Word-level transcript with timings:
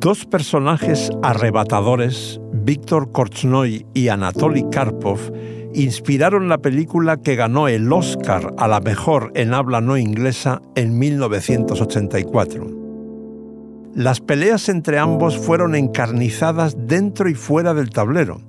Dos 0.00 0.24
personajes 0.24 1.10
arrebatadores, 1.22 2.40
Víctor 2.54 3.12
Korchnoi 3.12 3.84
y 3.92 4.08
Anatoly 4.08 4.64
Karpov, 4.70 5.18
inspiraron 5.74 6.48
la 6.48 6.56
película 6.56 7.18
que 7.18 7.36
ganó 7.36 7.68
el 7.68 7.92
Oscar 7.92 8.54
a 8.56 8.66
la 8.66 8.80
mejor 8.80 9.30
en 9.34 9.52
habla 9.52 9.82
no 9.82 9.98
inglesa 9.98 10.62
en 10.74 10.98
1984. 10.98 12.66
Las 13.94 14.20
peleas 14.20 14.70
entre 14.70 14.98
ambos 14.98 15.36
fueron 15.36 15.74
encarnizadas 15.74 16.76
dentro 16.78 17.28
y 17.28 17.34
fuera 17.34 17.74
del 17.74 17.90
tablero, 17.90 18.40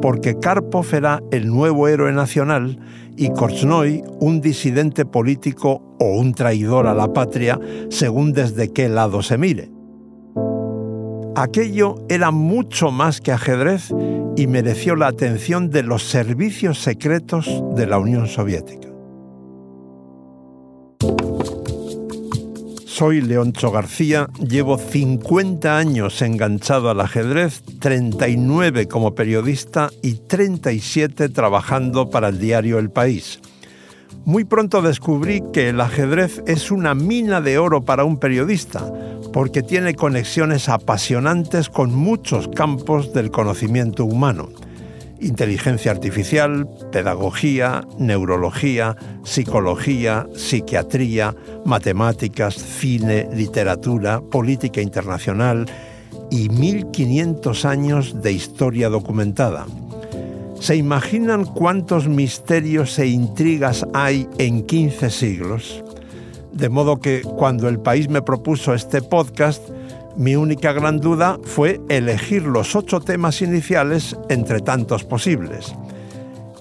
porque 0.00 0.38
Karpov 0.38 0.94
era 0.94 1.24
el 1.32 1.48
nuevo 1.48 1.88
héroe 1.88 2.12
nacional 2.12 2.78
y 3.16 3.30
Korchnoi 3.30 4.04
un 4.20 4.40
disidente 4.40 5.04
político 5.04 5.82
o 5.98 6.20
un 6.20 6.34
traidor 6.34 6.86
a 6.86 6.94
la 6.94 7.12
patria, 7.12 7.58
según 7.88 8.32
desde 8.32 8.72
qué 8.72 8.88
lado 8.88 9.22
se 9.22 9.36
mire. 9.36 9.79
Aquello 11.40 12.04
era 12.10 12.32
mucho 12.32 12.90
más 12.90 13.22
que 13.22 13.32
ajedrez 13.32 13.88
y 14.36 14.46
mereció 14.46 14.94
la 14.94 15.06
atención 15.06 15.70
de 15.70 15.82
los 15.82 16.02
servicios 16.02 16.80
secretos 16.80 17.48
de 17.74 17.86
la 17.86 17.98
Unión 17.98 18.28
Soviética. 18.28 18.88
Soy 22.84 23.22
Leoncho 23.22 23.70
García, 23.70 24.28
llevo 24.46 24.76
50 24.76 25.78
años 25.78 26.20
enganchado 26.20 26.90
al 26.90 27.00
ajedrez, 27.00 27.62
39 27.80 28.86
como 28.86 29.14
periodista 29.14 29.88
y 30.02 30.16
37 30.16 31.30
trabajando 31.30 32.10
para 32.10 32.28
el 32.28 32.38
diario 32.38 32.78
El 32.78 32.90
País. 32.90 33.40
Muy 34.24 34.44
pronto 34.44 34.82
descubrí 34.82 35.42
que 35.52 35.70
el 35.70 35.80
ajedrez 35.80 36.42
es 36.46 36.70
una 36.70 36.94
mina 36.94 37.40
de 37.40 37.58
oro 37.58 37.82
para 37.82 38.04
un 38.04 38.18
periodista, 38.18 38.84
porque 39.32 39.62
tiene 39.62 39.94
conexiones 39.94 40.68
apasionantes 40.68 41.70
con 41.70 41.94
muchos 41.94 42.48
campos 42.48 43.14
del 43.14 43.30
conocimiento 43.30 44.04
humano. 44.04 44.50
Inteligencia 45.20 45.90
artificial, 45.90 46.68
pedagogía, 46.92 47.86
neurología, 47.98 48.96
psicología, 49.24 50.26
psiquiatría, 50.34 51.34
matemáticas, 51.64 52.54
cine, 52.54 53.28
literatura, 53.34 54.20
política 54.20 54.82
internacional 54.82 55.66
y 56.30 56.50
1500 56.50 57.64
años 57.64 58.22
de 58.22 58.32
historia 58.32 58.88
documentada. 58.90 59.66
¿Se 60.60 60.76
imaginan 60.76 61.46
cuántos 61.46 62.06
misterios 62.06 62.98
e 62.98 63.06
intrigas 63.06 63.86
hay 63.94 64.28
en 64.36 64.66
15 64.66 65.08
siglos? 65.08 65.82
De 66.52 66.68
modo 66.68 67.00
que 67.00 67.22
cuando 67.22 67.66
el 67.66 67.80
país 67.80 68.10
me 68.10 68.20
propuso 68.20 68.74
este 68.74 69.00
podcast, 69.00 69.66
mi 70.18 70.36
única 70.36 70.74
gran 70.74 71.00
duda 71.00 71.38
fue 71.42 71.80
elegir 71.88 72.42
los 72.42 72.76
ocho 72.76 73.00
temas 73.00 73.40
iniciales 73.40 74.14
entre 74.28 74.60
tantos 74.60 75.02
posibles. 75.02 75.74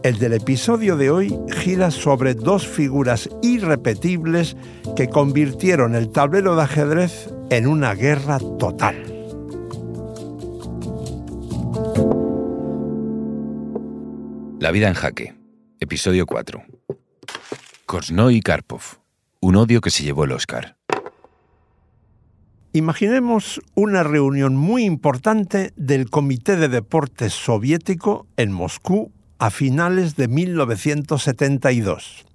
El 0.01 0.17
del 0.17 0.31
episodio 0.31 0.95
de 0.95 1.11
hoy 1.11 1.37
gira 1.57 1.91
sobre 1.91 2.35
dos 2.35 2.65
figuras 2.65 3.29
irrepetibles 3.41 4.55
que 4.95 5.09
convirtieron 5.09 5.93
el 5.93 6.07
tablero 6.09 6.55
de 6.55 6.61
ajedrez 6.61 7.29
en 7.49 7.67
una 7.67 7.95
guerra 7.95 8.39
total. 8.57 9.18
La 14.69 14.73
vida 14.73 14.87
en 14.87 14.93
jaque, 14.93 15.33
episodio 15.79 16.27
4. 16.27 16.61
Korsnoy 17.87 18.35
y 18.35 18.41
Karpov. 18.41 18.99
Un 19.39 19.55
odio 19.55 19.81
que 19.81 19.89
se 19.89 20.03
llevó 20.03 20.25
el 20.25 20.31
Oscar. 20.31 20.77
Imaginemos 22.71 23.61
una 23.73 24.03
reunión 24.03 24.55
muy 24.55 24.83
importante 24.83 25.73
del 25.75 26.11
Comité 26.11 26.55
de 26.55 26.67
Deportes 26.67 27.33
Soviético 27.33 28.27
en 28.37 28.51
Moscú 28.51 29.11
a 29.39 29.49
finales 29.49 30.15
de 30.15 30.27
1972. 30.27 32.27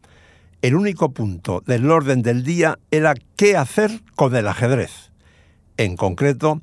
El 0.61 0.75
único 0.75 1.12
punto 1.12 1.62
del 1.65 1.89
orden 1.89 2.22
del 2.22 2.43
día 2.43 2.81
era 2.91 3.15
qué 3.37 3.56
hacer 3.56 4.01
con 4.16 4.34
el 4.34 4.49
ajedrez. 4.49 5.12
En 5.77 5.97
concreto, 5.97 6.62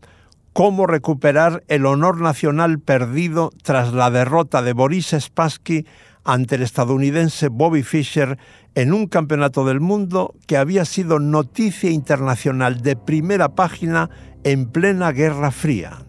cómo 0.54 0.88
recuperar 0.88 1.64
el 1.68 1.86
honor 1.86 2.20
nacional 2.20 2.80
perdido 2.80 3.52
tras 3.64 3.94
la 3.94 4.12
derrota 4.12 4.62
de 4.62 4.74
Boris 4.74 5.16
Spassky 5.18 5.86
ante 6.24 6.56
el 6.56 6.62
estadounidense 6.62 7.48
Bobby 7.48 7.84
Fischer 7.84 8.38
en 8.76 8.94
un 8.94 9.08
campeonato 9.08 9.66
del 9.66 9.80
mundo 9.80 10.36
que 10.48 10.58
había 10.58 10.86
sido 10.86 11.20
noticia 11.20 11.90
internacional 11.90 12.82
de 12.82 12.96
primera 12.96 13.56
página 13.56 14.10
en 14.44 14.68
plena 14.72 15.12
Guerra 15.12 15.52
Fría. 15.52 16.06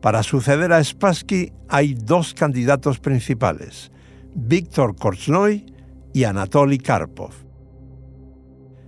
Para 0.00 0.22
suceder 0.22 0.72
a 0.72 0.82
Spassky 0.82 1.52
hay 1.68 1.94
dos 1.94 2.34
candidatos 2.34 2.98
principales, 2.98 3.90
Víctor 4.34 4.96
Korchnoi 4.96 5.64
y 6.12 6.24
Anatoly 6.24 6.78
Karpov. 6.78 7.32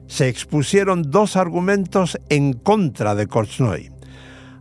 Se 0.08 0.28
expusieron 0.28 1.02
dos 1.10 1.36
argumentos 1.36 2.18
en 2.28 2.52
contra 2.52 3.14
de 3.14 3.26
Korchnoi. 3.26 3.95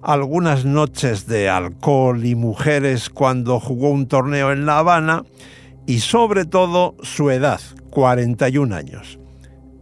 Algunas 0.06 0.66
noches 0.66 1.26
de 1.26 1.50
alcohol 1.50 2.28
y 2.28 2.36
mujeres 2.36 3.10
cuando 3.10 3.60
jugó 3.60 3.90
un 3.90 4.08
torneo 4.08 4.52
en 4.52 4.68
La 4.68 4.78
Habana 4.78 5.24
y 5.88 6.02
sobre 6.02 6.46
todo 6.46 6.94
su 7.02 7.32
edad, 7.32 7.60
41 7.90 8.76
años. 8.76 9.18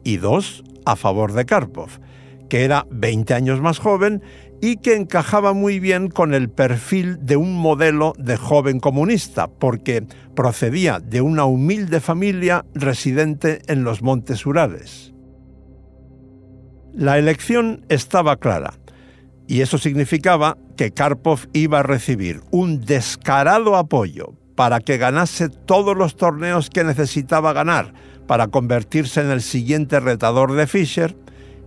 Y 0.06 0.16
dos, 0.16 0.63
a 0.85 0.95
favor 0.95 1.33
de 1.33 1.44
Karpov, 1.44 1.89
que 2.47 2.63
era 2.63 2.88
20 2.89 3.33
años 3.33 3.59
más 3.59 3.79
joven 3.79 4.23
y 4.62 4.78
que 4.78 4.95
encajaba 4.95 5.51
muy 5.51 5.81
bien 5.81 6.07
con 6.07 6.33
el 6.33 6.50
perfil 6.50 7.17
de 7.25 7.35
un 7.35 7.57
modelo 7.57 8.13
de 8.17 8.38
joven 8.38 8.79
comunista, 8.79 9.50
porque 9.50 10.06
procedía 10.38 11.01
de 11.01 11.19
una 11.19 11.44
humilde 11.44 12.00
familia 12.00 12.63
residente 12.73 13.62
en 13.67 13.83
los 13.83 14.01
Montes 14.01 14.45
Urales. 14.45 15.13
La 16.94 17.17
elección 17.17 17.85
estaba 17.89 18.38
clara, 18.38 18.75
y 19.53 19.61
eso 19.61 19.77
significaba 19.77 20.57
que 20.77 20.93
Karpov 20.93 21.41
iba 21.53 21.81
a 21.81 21.83
recibir 21.83 22.41
un 22.49 22.81
descarado 22.81 23.75
apoyo 23.75 24.33
para 24.55 24.79
que 24.79 24.97
ganase 24.97 25.47
todos 25.47 25.95
los 25.95 26.15
torneos 26.15 26.71
que 26.71 26.83
necesitaba 26.83 27.53
ganar 27.53 27.93
para 28.25 28.47
convertirse 28.47 29.21
en 29.21 29.29
el 29.29 29.43
siguiente 29.43 29.99
retador 29.99 30.53
de 30.53 30.65
Fischer 30.65 31.15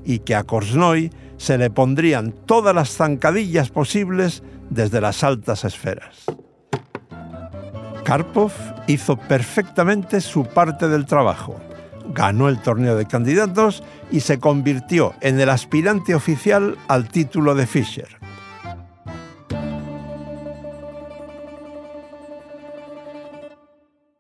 y 0.05 0.19
que 0.19 0.35
a 0.35 0.43
Korsnoy 0.43 1.13
se 1.37 1.59
le 1.59 1.71
pondrían 1.71 2.33
todas 2.33 2.75
las 2.75 2.91
zancadillas 2.91 3.71
posibles 3.71 4.43
desde 4.69 5.01
las 5.01 5.23
altas 5.23 5.65
esferas. 5.65 6.25
Karpov 8.03 8.51
hizo 8.89 9.17
perfectamente 9.17 10.21
su 10.21 10.45
parte 10.45 10.89
del 10.89 11.07
trabajo, 11.07 11.61
ganó 12.13 12.49
el 12.49 12.61
torneo 12.61 12.97
de 12.97 13.07
candidatos 13.07 13.83
y 14.11 14.21
se 14.21 14.39
convirtió 14.39 15.15
en 15.21 15.41
el 15.41 15.51
aspirante 15.51 16.15
oficial 16.15 16.77
al 16.89 17.09
título 17.09 17.55
de 17.55 17.67
Fischer. 17.67 18.19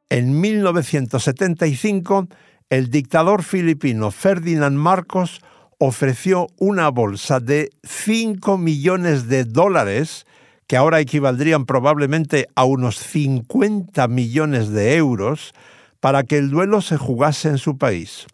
En 0.09 0.41
1975, 0.41 2.29
el 2.71 2.91
dictador 2.91 3.43
filipino 3.43 4.11
Ferdinand 4.11 4.77
Marcos 4.77 5.41
ofreció 5.79 6.47
una 6.59 6.89
bolsa 6.89 7.41
de 7.41 7.71
5 7.83 8.57
millones 8.57 9.29
de 9.29 9.45
dólares, 9.45 10.27
que 10.67 10.77
ahora 10.77 11.01
equivaldrían 11.01 11.67
probablemente 11.67 12.47
a 12.55 12.65
unos 12.65 12.99
50 12.99 14.09
millones 14.09 14.71
de 14.71 14.97
euros, 14.97 15.53
para 16.01 16.25
que 16.25 16.39
el 16.39 16.51
duelo 16.51 16.81
se 16.81 16.97
jugase 16.97 17.49
en 17.49 17.59
su 17.59 17.79
país. 17.79 18.27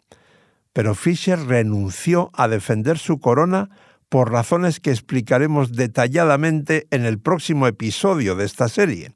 Pero 0.72 0.94
Fischer 0.94 1.38
renunció 1.38 2.30
a 2.32 2.48
defender 2.48 2.98
su 2.98 3.20
corona 3.20 3.70
por 4.08 4.30
razones 4.30 4.80
que 4.80 4.90
explicaremos 4.90 5.72
detalladamente 5.72 6.86
en 6.90 7.04
el 7.06 7.18
próximo 7.18 7.66
episodio 7.66 8.36
de 8.36 8.44
esta 8.44 8.68
serie, 8.68 9.12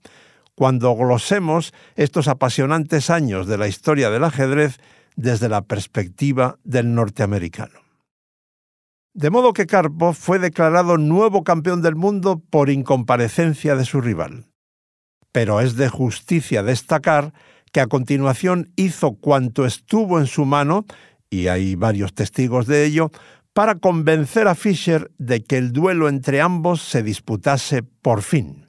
cuando 0.55 0.95
glosemos 0.95 1.75
estos 1.97 2.29
apasionantes 2.29 3.11
años 3.11 3.47
de 3.47 3.59
la 3.59 3.69
historia 3.69 4.11
del 4.11 4.25
ajedrez 4.25 4.79
desde 5.17 5.49
la 5.49 5.63
perspectiva 5.63 6.59
del 6.65 6.95
norteamericano. 6.95 7.81
De 9.13 9.31
modo 9.31 9.55
que 9.55 9.67
Karpov 9.67 10.15
fue 10.15 10.39
declarado 10.39 10.99
nuevo 10.99 11.43
campeón 11.43 11.81
del 11.81 11.97
mundo 11.97 12.43
por 12.51 12.69
incomparecencia 12.69 13.75
de 13.75 13.87
su 13.87 14.03
rival. 14.03 14.47
Pero 15.33 15.61
es 15.61 15.77
de 15.77 15.89
justicia 15.89 16.63
destacar 16.63 17.33
que 17.77 17.83
a 17.83 17.89
continuación 17.89 18.73
hizo 18.77 19.17
cuanto 19.17 19.67
estuvo 19.67 20.19
en 20.19 20.27
su 20.27 20.47
mano, 20.47 20.87
y 21.29 21.49
hay 21.49 21.75
varios 21.75 22.15
testigos 22.15 22.67
de 22.67 22.87
ello, 22.87 23.11
para 23.53 23.75
convencer 23.75 24.49
a 24.49 24.55
Fischer 24.55 25.11
de 25.19 25.45
que 25.45 25.59
el 25.59 25.75
duelo 25.75 26.09
entre 26.09 26.41
ambos 26.41 26.81
se 26.81 27.03
disputase 27.03 27.83
por 27.83 28.23
fin 28.23 28.67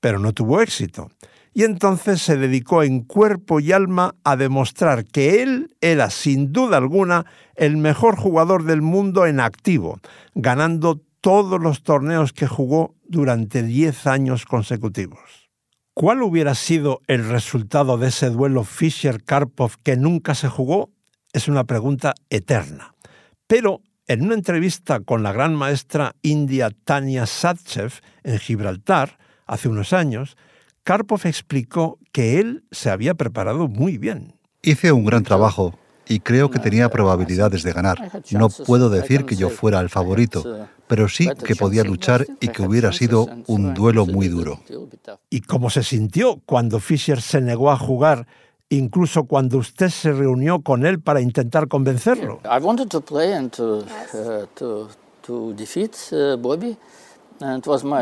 pero 0.00 0.18
no 0.18 0.32
tuvo 0.32 0.60
éxito. 0.60 1.10
Y 1.52 1.64
entonces 1.64 2.22
se 2.22 2.36
dedicó 2.36 2.82
en 2.82 3.02
cuerpo 3.02 3.58
y 3.58 3.72
alma 3.72 4.14
a 4.22 4.36
demostrar 4.36 5.04
que 5.04 5.42
él 5.42 5.76
era 5.80 6.08
sin 6.10 6.52
duda 6.52 6.76
alguna 6.76 7.26
el 7.56 7.76
mejor 7.76 8.16
jugador 8.16 8.64
del 8.64 8.80
mundo 8.80 9.26
en 9.26 9.40
activo, 9.40 9.98
ganando 10.34 11.00
todos 11.20 11.60
los 11.60 11.82
torneos 11.82 12.32
que 12.32 12.46
jugó 12.46 12.94
durante 13.04 13.62
10 13.62 14.06
años 14.06 14.46
consecutivos. 14.46 15.37
¿Cuál 16.00 16.22
hubiera 16.22 16.54
sido 16.54 17.00
el 17.08 17.28
resultado 17.28 17.98
de 17.98 18.06
ese 18.06 18.30
duelo 18.30 18.62
Fischer-Karpov 18.62 19.78
que 19.82 19.96
nunca 19.96 20.36
se 20.36 20.46
jugó? 20.46 20.92
Es 21.32 21.48
una 21.48 21.64
pregunta 21.64 22.14
eterna. 22.30 22.94
Pero 23.48 23.82
en 24.06 24.22
una 24.22 24.34
entrevista 24.34 25.00
con 25.00 25.24
la 25.24 25.32
gran 25.32 25.56
maestra 25.56 26.14
india 26.22 26.70
Tania 26.84 27.26
Satchev 27.26 27.94
en 28.22 28.38
Gibraltar, 28.38 29.18
hace 29.44 29.68
unos 29.68 29.92
años, 29.92 30.36
Karpov 30.84 31.22
explicó 31.24 31.98
que 32.12 32.38
él 32.38 32.62
se 32.70 32.90
había 32.90 33.14
preparado 33.14 33.66
muy 33.66 33.98
bien. 33.98 34.34
Hice 34.62 34.92
un 34.92 35.04
gran 35.04 35.24
trabajo 35.24 35.76
y 36.08 36.20
creo 36.20 36.50
que 36.50 36.58
tenía 36.58 36.88
probabilidades 36.88 37.62
de 37.62 37.72
ganar. 37.72 38.22
No 38.30 38.48
puedo 38.48 38.90
decir 38.90 39.24
que 39.24 39.36
yo 39.36 39.50
fuera 39.50 39.80
el 39.80 39.88
favorito, 39.88 40.68
pero 40.86 41.08
sí 41.08 41.28
que 41.44 41.54
podía 41.54 41.84
luchar 41.84 42.26
y 42.40 42.48
que 42.48 42.62
hubiera 42.62 42.92
sido 42.92 43.28
un 43.46 43.74
duelo 43.74 44.06
muy 44.06 44.28
duro. 44.28 44.60
¿Y 45.30 45.42
cómo 45.42 45.70
se 45.70 45.82
sintió 45.82 46.40
cuando 46.46 46.80
Fischer 46.80 47.20
se 47.20 47.40
negó 47.40 47.70
a 47.70 47.76
jugar, 47.76 48.26
incluso 48.70 49.24
cuando 49.24 49.58
usted 49.58 49.88
se 49.90 50.12
reunió 50.12 50.62
con 50.62 50.86
él 50.86 51.00
para 51.00 51.20
intentar 51.20 51.68
convencerlo? 51.68 52.40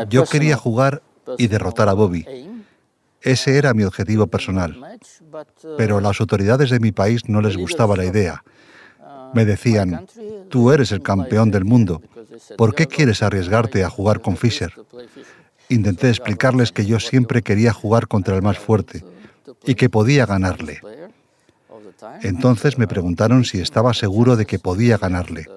Yo 0.09 0.23
quería 0.25 0.55
jugar 0.55 1.01
y 1.37 1.47
derrotar 1.47 1.89
a 1.89 1.93
Bobby. 1.93 2.25
Ese 3.21 3.57
era 3.57 3.73
mi 3.73 3.83
objetivo 3.83 4.27
personal. 4.27 4.99
Pero 5.77 5.97
a 5.97 6.01
las 6.01 6.19
autoridades 6.19 6.69
de 6.69 6.79
mi 6.79 6.91
país 6.91 7.27
no 7.27 7.41
les 7.41 7.57
gustaba 7.57 7.95
la 7.95 8.05
idea. 8.05 8.43
Me 9.33 9.45
decían, 9.45 10.05
tú 10.49 10.71
eres 10.71 10.91
el 10.91 11.01
campeón 11.01 11.51
del 11.51 11.65
mundo, 11.65 12.01
¿por 12.57 12.73
qué 12.75 12.87
quieres 12.87 13.21
arriesgarte 13.21 13.83
a 13.83 13.89
jugar 13.89 14.21
con 14.21 14.37
Fischer? 14.37 14.73
Intenté 15.69 16.09
explicarles 16.09 16.71
que 16.71 16.85
yo 16.85 16.99
siempre 16.99 17.41
quería 17.41 17.73
jugar 17.73 18.07
contra 18.07 18.35
el 18.35 18.41
más 18.41 18.57
fuerte 18.57 19.03
y 19.65 19.75
que 19.75 19.89
podía 19.89 20.25
ganarle. 20.25 20.79
Entonces 22.21 22.77
me 22.77 22.87
preguntaron 22.87 23.43
si 23.43 23.59
estaba 23.59 23.93
seguro 23.93 24.35
de 24.35 24.45
que 24.45 24.59
podía 24.59 24.97
ganarle. 24.97 25.47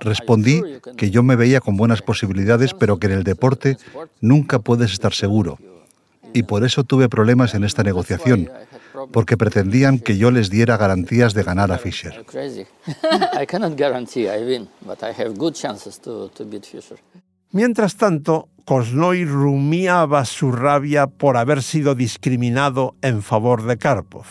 Respondí 0.00 0.62
que 0.96 1.10
yo 1.10 1.22
me 1.22 1.36
veía 1.36 1.60
con 1.60 1.76
buenas 1.76 2.02
posibilidades, 2.02 2.74
pero 2.74 2.98
que 2.98 3.06
en 3.06 3.12
el 3.12 3.24
deporte 3.24 3.76
nunca 4.20 4.58
puedes 4.58 4.92
estar 4.92 5.14
seguro. 5.14 5.58
Y 6.36 6.42
por 6.42 6.64
eso 6.64 6.84
tuve 6.84 7.08
problemas 7.08 7.54
en 7.54 7.64
esta 7.64 7.82
negociación, 7.82 8.50
porque 9.10 9.38
pretendían 9.38 9.98
que 9.98 10.18
yo 10.18 10.30
les 10.30 10.50
diera 10.50 10.76
garantías 10.76 11.32
de 11.32 11.42
ganar 11.42 11.72
a 11.72 11.78
Fischer. 11.78 12.12
Mientras 17.52 17.96
tanto, 17.96 18.48
Kosnoy 18.66 19.24
rumiaba 19.24 20.26
su 20.26 20.52
rabia 20.52 21.06
por 21.06 21.38
haber 21.38 21.62
sido 21.62 21.94
discriminado 21.94 22.96
en 23.00 23.22
favor 23.22 23.64
de 23.64 23.78
Karpov. 23.78 24.26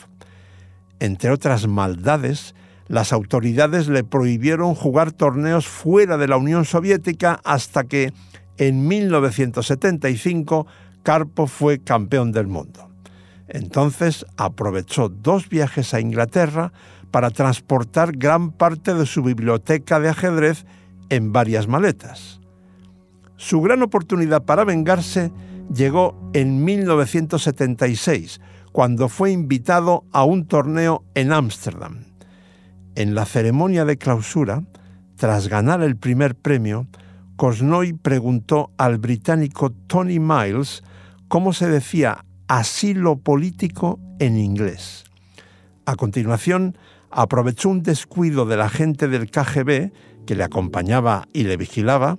Entre 0.99 1.31
otras 1.31 1.65
maldades, 1.65 2.53
las 2.87 3.13
autoridades 3.13 3.87
le 3.87 4.03
prohibieron 4.03 4.75
jugar 4.75 5.11
torneos 5.11 5.65
fuera 5.65 6.17
de 6.17 6.27
la 6.27 6.37
Unión 6.37 6.65
Soviética 6.65 7.41
hasta 7.43 7.85
que, 7.85 8.13
en 8.59 8.87
1975, 8.87 10.67
Karpov 11.05 11.47
fue 11.47 11.79
campeón 11.79 12.31
del 12.31 12.47
mundo. 12.47 12.89
Entonces 13.47 14.25
aprovechó 14.37 15.07
dos 15.07 15.47
viajes 15.49 15.93
a 15.93 15.99
Inglaterra 15.99 16.73
para 17.11 17.29
transportar 17.29 18.17
gran 18.17 18.51
parte 18.51 18.95
de 18.95 19.05
su 19.05 19.21
biblioteca 19.21 19.99
de 19.99 20.09
ajedrez 20.09 20.65
en 21.09 21.31
varias 21.31 21.67
maletas. 21.67 22.41
Su 23.37 23.61
gran 23.61 23.83
oportunidad 23.83 24.45
para 24.45 24.63
vengarse 24.63 25.31
llegó 25.71 26.19
en 26.33 26.65
1976, 26.65 28.41
cuando 28.71 29.07
fue 29.07 29.31
invitado 29.31 30.05
a 30.11 30.23
un 30.23 30.47
torneo 30.47 31.03
en 31.13 31.31
Ámsterdam. 31.31 32.05
En 32.95 33.13
la 33.13 33.25
ceremonia 33.25 33.85
de 33.85 33.97
clausura, 33.97 34.63
tras 35.17 35.49
ganar 35.49 35.83
el 35.83 35.97
primer 35.97 36.33
premio, 36.33 36.87
Cosnoy 37.35 37.93
preguntó 37.93 38.71
al 38.77 38.97
británico 38.97 39.69
Tony 39.69 40.19
Miles 40.19 40.81
cómo 41.27 41.53
se 41.53 41.69
decía 41.69 42.25
asilo 42.47 43.17
político 43.17 43.99
en 44.19 44.37
inglés. 44.37 45.05
A 45.85 45.95
continuación, 45.95 46.77
aprovechó 47.11 47.69
un 47.69 47.83
descuido 47.83 48.45
del 48.45 48.61
agente 48.61 49.07
del 49.07 49.29
KGB 49.29 49.91
que 50.25 50.35
le 50.35 50.43
acompañaba 50.43 51.27
y 51.33 51.43
le 51.43 51.57
vigilaba 51.57 52.17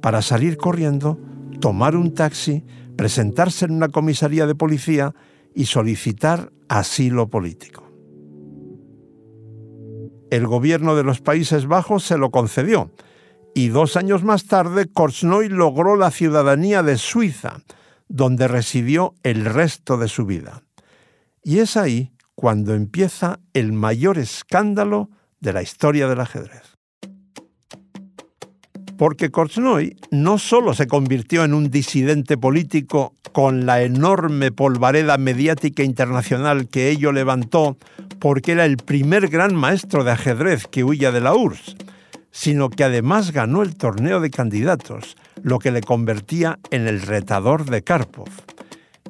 para 0.00 0.22
salir 0.22 0.56
corriendo, 0.56 1.18
tomar 1.60 1.96
un 1.96 2.14
taxi, 2.14 2.64
presentarse 2.96 3.66
en 3.66 3.72
una 3.72 3.88
comisaría 3.88 4.46
de 4.46 4.54
policía 4.54 5.14
y 5.54 5.66
solicitar 5.66 6.50
asilo 6.68 7.28
político 7.28 7.82
el 10.32 10.46
gobierno 10.46 10.96
de 10.96 11.04
los 11.04 11.20
Países 11.20 11.66
Bajos 11.66 12.04
se 12.04 12.16
lo 12.16 12.30
concedió 12.30 12.90
y 13.54 13.68
dos 13.68 13.98
años 13.98 14.24
más 14.24 14.46
tarde 14.46 14.86
Korchnoi 14.90 15.50
logró 15.50 15.94
la 15.94 16.10
ciudadanía 16.10 16.82
de 16.82 16.96
Suiza, 16.96 17.58
donde 18.12 18.46
residió 18.46 19.14
el 19.22 19.46
resto 19.46 19.96
de 19.96 20.06
su 20.06 20.26
vida. 20.26 20.62
Y 21.42 21.60
es 21.60 21.78
ahí 21.78 22.12
cuando 22.34 22.74
empieza 22.74 23.40
el 23.54 23.72
mayor 23.72 24.18
escándalo 24.18 25.08
de 25.40 25.54
la 25.54 25.62
historia 25.62 26.06
del 26.06 26.20
ajedrez. 26.20 26.76
Porque 28.98 29.30
Korchnoi 29.30 29.96
no 30.10 30.38
solo 30.38 30.74
se 30.74 30.86
convirtió 30.86 31.42
en 31.42 31.54
un 31.54 31.70
disidente 31.70 32.36
político 32.36 33.14
con 33.32 33.64
la 33.64 33.82
enorme 33.82 34.52
polvareda 34.52 35.16
mediática 35.16 35.82
internacional 35.82 36.68
que 36.68 36.90
ello 36.90 37.12
levantó 37.12 37.78
porque 38.20 38.52
era 38.52 38.66
el 38.66 38.76
primer 38.76 39.28
gran 39.28 39.54
maestro 39.54 40.04
de 40.04 40.12
ajedrez 40.12 40.66
que 40.66 40.84
huía 40.84 41.12
de 41.12 41.22
la 41.22 41.34
URSS, 41.34 41.76
sino 42.32 42.70
que 42.70 42.82
además 42.82 43.30
ganó 43.30 43.62
el 43.62 43.76
torneo 43.76 44.20
de 44.20 44.30
candidatos, 44.30 45.16
lo 45.42 45.58
que 45.58 45.70
le 45.70 45.82
convertía 45.82 46.58
en 46.70 46.88
el 46.88 47.02
retador 47.02 47.66
de 47.66 47.82
Karpov. 47.82 48.30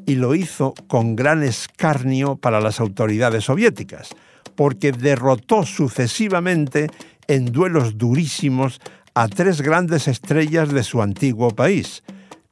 Y 0.04 0.16
lo 0.16 0.34
hizo 0.34 0.74
con 0.88 1.16
gran 1.16 1.42
escarnio 1.42 2.36
para 2.36 2.60
las 2.60 2.80
autoridades 2.80 3.44
soviéticas, 3.44 4.10
porque 4.56 4.92
derrotó 4.92 5.64
sucesivamente 5.64 6.90
en 7.28 7.46
duelos 7.46 7.96
durísimos 7.96 8.80
a 9.14 9.28
tres 9.28 9.62
grandes 9.62 10.08
estrellas 10.08 10.73
de 10.73 10.82
su 10.82 11.00
antiguo 11.00 11.50
país, 11.50 12.02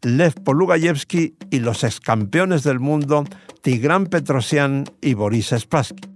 Lev 0.03 0.35
Polugayevsky 0.43 1.35
y 1.51 1.59
los 1.59 1.85
excampeones 1.85 2.63
del 2.63 2.81
mundo 2.81 3.25
Tigran 3.63 4.07
Petrosian 4.07 4.85
y 5.03 5.15
Boris 5.15 5.53
Spassky. 5.57 6.10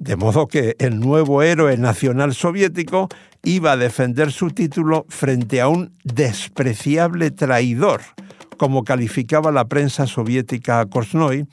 De 0.00 0.16
modo 0.16 0.48
que 0.48 0.76
el 0.78 0.98
nuevo 0.98 1.42
héroe 1.42 1.76
nacional 1.76 2.34
soviético 2.34 3.10
iba 3.42 3.72
a 3.72 3.76
defender 3.76 4.32
su 4.32 4.48
título 4.48 5.04
frente 5.10 5.60
a 5.60 5.68
un 5.68 5.92
despreciable 6.04 7.30
traidor, 7.30 8.00
como 8.56 8.82
calificaba 8.82 9.52
la 9.52 9.66
prensa 9.66 10.06
soviética 10.06 10.80
a 10.80 10.86
Korsnoy, 10.86 11.46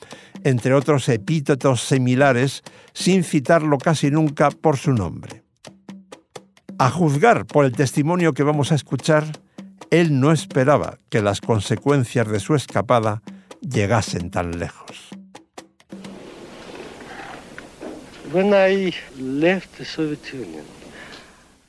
entre 0.44 0.72
otros 0.72 1.10
epítetos 1.10 1.82
similares, 1.82 2.62
sin 2.94 3.22
citarlo 3.22 3.76
casi 3.76 4.10
nunca 4.10 4.50
por 4.50 4.78
su 4.78 4.94
nombre. 4.94 5.42
A 6.78 6.88
juzgar 6.88 7.44
por 7.44 7.66
el 7.66 7.72
testimonio 7.72 8.32
que 8.32 8.44
vamos 8.44 8.72
a 8.72 8.76
escuchar, 8.76 9.26
él 9.90 10.20
no 10.20 10.32
esperaba 10.32 10.96
que 11.10 11.20
las 11.20 11.42
consecuencias 11.42 12.26
de 12.26 12.40
su 12.40 12.54
escapada 12.54 13.20
llegasen 13.60 14.30
tan 14.30 14.58
lejos. 14.58 15.17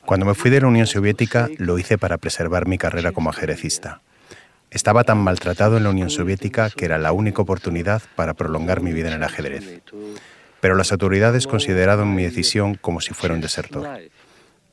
Cuando 0.06 0.26
me 0.26 0.34
fui 0.34 0.52
de 0.52 0.60
la 0.60 0.68
Unión 0.68 0.88
Soviética 0.88 1.50
lo 1.58 1.80
hice 1.80 1.98
para 1.98 2.18
preservar 2.18 2.68
mi 2.68 2.78
carrera 2.78 3.12
como 3.12 3.30
ajedrecista. 3.30 4.02
Estaba 4.70 5.04
tan 5.04 5.20
maltratado 5.20 5.78
en 5.78 5.84
la 5.84 5.90
Unión 5.90 6.10
Soviética 6.10 6.70
que 6.70 6.86
era 6.86 6.98
la 6.98 7.12
única 7.12 7.42
oportunidad 7.42 8.02
para 8.16 8.34
prolongar 8.34 8.82
mi 8.82 8.92
vida 8.92 9.08
en 9.08 9.16
el 9.16 9.24
ajedrez. 9.24 9.82
Pero 10.60 10.76
las 10.76 10.92
autoridades 10.92 11.48
consideraron 11.48 12.14
mi 12.14 12.24
decisión 12.24 12.76
como 12.76 13.00
si 13.00 13.14
fuera 13.14 13.36
un 13.36 13.42
desertor. 13.42 13.88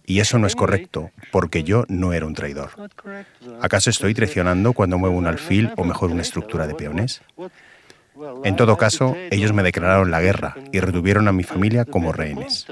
Y 0.05 0.21
eso 0.21 0.39
no 0.39 0.47
es 0.47 0.55
correcto, 0.55 1.11
porque 1.33 1.65
yo 1.65 1.85
no 1.89 2.13
era 2.13 2.27
un 2.27 2.35
traidor. 2.35 2.71
¿Acaso 3.61 3.91
estoy 3.91 4.15
traicionando 4.15 4.73
cuando 4.73 4.99
muevo 4.99 5.17
un 5.17 5.27
alfil 5.27 5.71
o 5.77 5.85
mejor 5.85 6.11
una 6.11 6.23
estructura 6.23 6.67
de 6.67 6.75
peones? 6.75 7.23
En 8.45 8.57
todo 8.57 8.77
caso, 8.77 9.15
ellos 9.31 9.53
me 9.53 9.63
declararon 9.63 10.11
la 10.11 10.21
guerra 10.21 10.57
y 10.73 10.81
retuvieron 10.81 11.29
a 11.29 11.33
mi 11.33 11.43
familia 11.43 11.85
como 11.85 12.13
rehenes. 12.13 12.67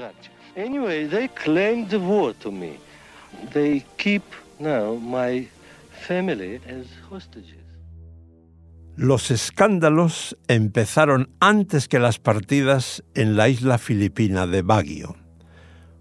Los 8.95 9.29
escándalos 9.29 10.37
empezaron 10.47 11.29
antes 11.41 11.87
que 11.89 11.99
las 11.99 12.17
partidas 12.17 13.03
en 13.13 13.35
la 13.35 13.49
isla 13.49 13.77
filipina 13.77 14.47
de 14.47 14.61
Baguio. 14.61 15.17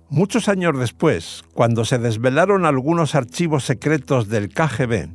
Muchos 0.09 0.49
años 0.49 0.79
después, 0.79 1.43
cuando 1.55 1.85
se 1.85 1.99
desvelaron 1.99 2.67
algunos 2.67 3.17
archivos 3.17 3.65
secretos 3.65 4.29
del 4.29 4.49
KGB, 4.51 5.09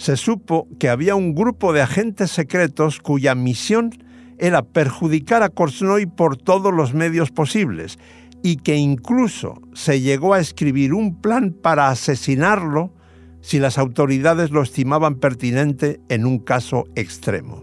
se 0.00 0.16
supo 0.16 0.66
que 0.78 0.88
había 0.88 1.14
un 1.14 1.34
grupo 1.34 1.74
de 1.74 1.82
agentes 1.82 2.30
secretos 2.30 3.00
cuya 3.00 3.34
misión 3.34 3.90
era 4.38 4.62
perjudicar 4.62 5.42
a 5.42 5.50
Korznoi 5.50 6.06
por 6.06 6.38
todos 6.38 6.72
los 6.72 6.94
medios 6.94 7.30
posibles 7.30 7.98
y 8.42 8.56
que 8.56 8.76
incluso 8.76 9.60
se 9.74 10.00
llegó 10.00 10.32
a 10.32 10.40
escribir 10.40 10.94
un 10.94 11.20
plan 11.20 11.52
para 11.52 11.90
asesinarlo 11.90 12.94
si 13.42 13.58
las 13.58 13.76
autoridades 13.76 14.52
lo 14.52 14.62
estimaban 14.62 15.16
pertinente 15.16 16.00
en 16.08 16.24
un 16.24 16.38
caso 16.38 16.86
extremo. 16.94 17.62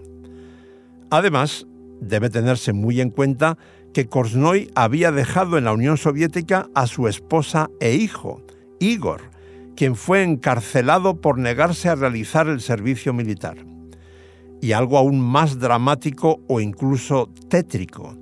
Además, 1.10 1.66
debe 2.02 2.30
tenerse 2.30 2.72
muy 2.72 3.02
en 3.02 3.10
cuenta 3.10 3.58
que 3.96 4.06
Korznoi 4.06 4.70
había 4.76 5.12
dejado 5.12 5.58
en 5.58 5.64
la 5.64 5.74
Unión 5.74 5.98
Soviética 5.98 6.70
a 6.76 6.86
su 6.86 7.08
esposa 7.08 7.72
e 7.80 7.96
hijo, 7.96 8.44
Igor, 8.80 9.22
quien 9.78 9.96
fue 9.96 10.24
encarcelado 10.24 11.22
por 11.22 11.38
negarse 11.38 11.88
a 11.88 11.96
realizar 11.96 12.48
el 12.48 12.60
servicio 12.62 13.14
militar. 13.14 13.58
Y 14.60 14.72
algo 14.72 14.98
aún 14.98 15.22
más 15.22 15.60
dramático 15.60 16.42
o 16.48 16.60
incluso 16.60 17.30
tétrico, 17.48 18.18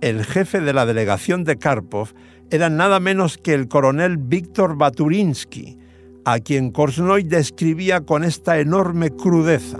el 0.00 0.24
jefe 0.24 0.60
de 0.60 0.72
la 0.72 0.86
delegación 0.86 1.42
de 1.42 1.56
Karpov 1.56 2.14
era 2.50 2.70
nada 2.70 3.00
menos 3.00 3.38
que 3.38 3.54
el 3.54 3.66
coronel 3.66 4.18
Víctor 4.18 4.76
Baturinsky, 4.76 5.78
a 6.24 6.38
quien 6.38 6.70
Korznoi 6.70 7.24
describía 7.24 8.02
con 8.02 8.22
esta 8.22 8.60
enorme 8.60 9.10
crudeza. 9.10 9.78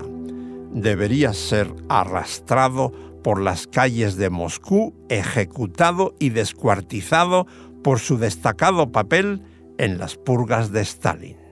Debería 0.72 1.32
ser 1.32 1.72
arrastrado 1.88 2.90
por 3.22 3.40
las 3.40 3.68
calles 3.68 4.16
de 4.16 4.30
Moscú, 4.30 4.92
ejecutado 5.08 6.16
y 6.18 6.30
descuartizado 6.30 7.46
por 7.84 8.00
su 8.00 8.18
destacado 8.18 8.90
papel 8.90 9.42
en 9.78 9.98
las 9.98 10.16
purgas 10.16 10.72
de 10.72 10.80
Stalin. 10.82 11.44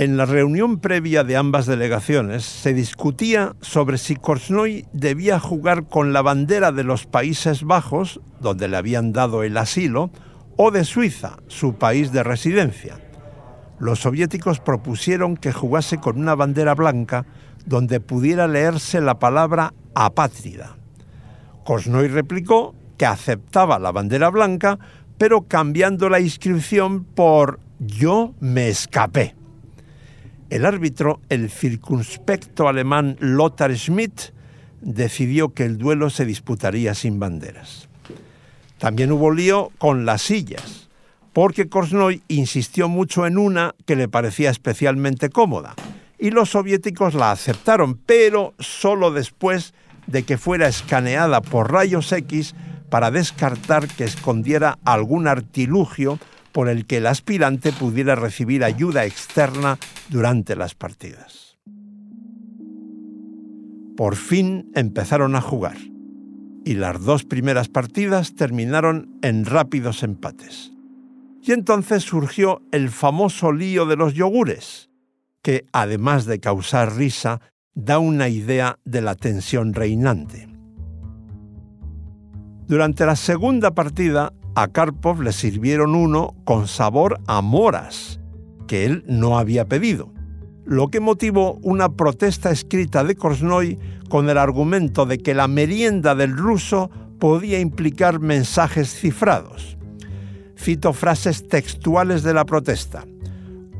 En 0.00 0.16
la 0.16 0.24
reunión 0.24 0.78
previa 0.78 1.24
de 1.24 1.36
ambas 1.36 1.66
delegaciones 1.66 2.42
se 2.44 2.72
discutía 2.72 3.54
sobre 3.60 3.98
si 3.98 4.16
Korznoi 4.16 4.86
debía 4.94 5.38
jugar 5.38 5.88
con 5.88 6.14
la 6.14 6.22
bandera 6.22 6.72
de 6.72 6.84
los 6.84 7.04
Países 7.04 7.64
Bajos, 7.64 8.18
donde 8.40 8.66
le 8.68 8.78
habían 8.78 9.12
dado 9.12 9.42
el 9.42 9.58
asilo, 9.58 10.10
o 10.56 10.70
de 10.70 10.84
Suiza, 10.84 11.36
su 11.48 11.74
país 11.74 12.12
de 12.12 12.22
residencia. 12.22 12.98
Los 13.78 14.00
soviéticos 14.00 14.60
propusieron 14.60 15.36
que 15.36 15.52
jugase 15.52 15.98
con 15.98 16.18
una 16.18 16.34
bandera 16.34 16.74
blanca 16.74 17.26
donde 17.66 18.00
pudiera 18.00 18.48
leerse 18.48 19.02
la 19.02 19.18
palabra 19.18 19.74
apátrida. 19.94 20.76
Korznoi 21.64 22.08
replicó 22.08 22.74
que 22.96 23.06
aceptaba 23.06 23.78
la 23.78 23.92
bandera 23.92 24.28
blanca 24.28 24.78
pero 25.20 25.42
cambiando 25.42 26.08
la 26.08 26.18
inscripción 26.18 27.04
por 27.04 27.60
Yo 27.78 28.32
me 28.40 28.70
escapé. 28.70 29.34
El 30.48 30.64
árbitro, 30.64 31.20
el 31.28 31.50
circunspecto 31.50 32.68
alemán 32.68 33.18
Lothar 33.20 33.76
Schmidt, 33.76 34.32
decidió 34.80 35.50
que 35.50 35.66
el 35.66 35.76
duelo 35.76 36.08
se 36.08 36.24
disputaría 36.24 36.94
sin 36.94 37.20
banderas. 37.20 37.90
También 38.78 39.12
hubo 39.12 39.30
lío 39.30 39.72
con 39.76 40.06
las 40.06 40.22
sillas, 40.22 40.88
porque 41.34 41.68
Korznoi 41.68 42.22
insistió 42.28 42.88
mucho 42.88 43.26
en 43.26 43.36
una 43.36 43.74
que 43.84 43.96
le 43.96 44.08
parecía 44.08 44.48
especialmente 44.48 45.28
cómoda, 45.28 45.74
y 46.18 46.30
los 46.30 46.48
soviéticos 46.48 47.12
la 47.12 47.30
aceptaron, 47.30 47.94
pero 48.06 48.54
solo 48.58 49.10
después 49.10 49.74
de 50.06 50.22
que 50.22 50.38
fuera 50.38 50.66
escaneada 50.66 51.42
por 51.42 51.70
rayos 51.70 52.10
X 52.10 52.54
para 52.90 53.10
descartar 53.10 53.88
que 53.88 54.04
escondiera 54.04 54.78
algún 54.84 55.28
artilugio 55.28 56.18
por 56.52 56.68
el 56.68 56.86
que 56.86 56.98
el 56.98 57.06
aspirante 57.06 57.72
pudiera 57.72 58.16
recibir 58.16 58.64
ayuda 58.64 59.06
externa 59.06 59.78
durante 60.08 60.56
las 60.56 60.74
partidas. 60.74 61.58
Por 63.96 64.16
fin 64.16 64.70
empezaron 64.74 65.36
a 65.36 65.40
jugar 65.40 65.76
y 66.64 66.74
las 66.74 67.00
dos 67.02 67.24
primeras 67.24 67.68
partidas 67.68 68.34
terminaron 68.34 69.18
en 69.22 69.44
rápidos 69.44 70.02
empates. 70.02 70.72
Y 71.42 71.52
entonces 71.52 72.02
surgió 72.02 72.62
el 72.70 72.90
famoso 72.90 73.52
lío 73.52 73.86
de 73.86 73.96
los 73.96 74.14
yogures, 74.14 74.90
que 75.42 75.64
además 75.72 76.26
de 76.26 76.38
causar 76.38 76.96
risa, 76.96 77.40
da 77.74 77.98
una 77.98 78.28
idea 78.28 78.78
de 78.84 79.00
la 79.00 79.14
tensión 79.14 79.72
reinante. 79.72 80.49
Durante 82.70 83.04
la 83.04 83.16
segunda 83.16 83.72
partida, 83.72 84.32
a 84.54 84.68
Karpov 84.68 85.22
le 85.22 85.32
sirvieron 85.32 85.96
uno 85.96 86.36
con 86.44 86.68
sabor 86.68 87.18
a 87.26 87.40
moras, 87.40 88.20
que 88.68 88.84
él 88.84 89.02
no 89.08 89.40
había 89.40 89.64
pedido, 89.64 90.12
lo 90.66 90.86
que 90.86 91.00
motivó 91.00 91.58
una 91.62 91.88
protesta 91.88 92.52
escrita 92.52 93.02
de 93.02 93.16
Korznoi 93.16 93.76
con 94.08 94.30
el 94.30 94.38
argumento 94.38 95.04
de 95.04 95.18
que 95.18 95.34
la 95.34 95.48
merienda 95.48 96.14
del 96.14 96.36
ruso 96.36 96.92
podía 97.18 97.58
implicar 97.58 98.20
mensajes 98.20 98.94
cifrados. 98.94 99.76
Cito 100.56 100.92
frases 100.92 101.48
textuales 101.48 102.22
de 102.22 102.34
la 102.34 102.44
protesta. 102.44 103.04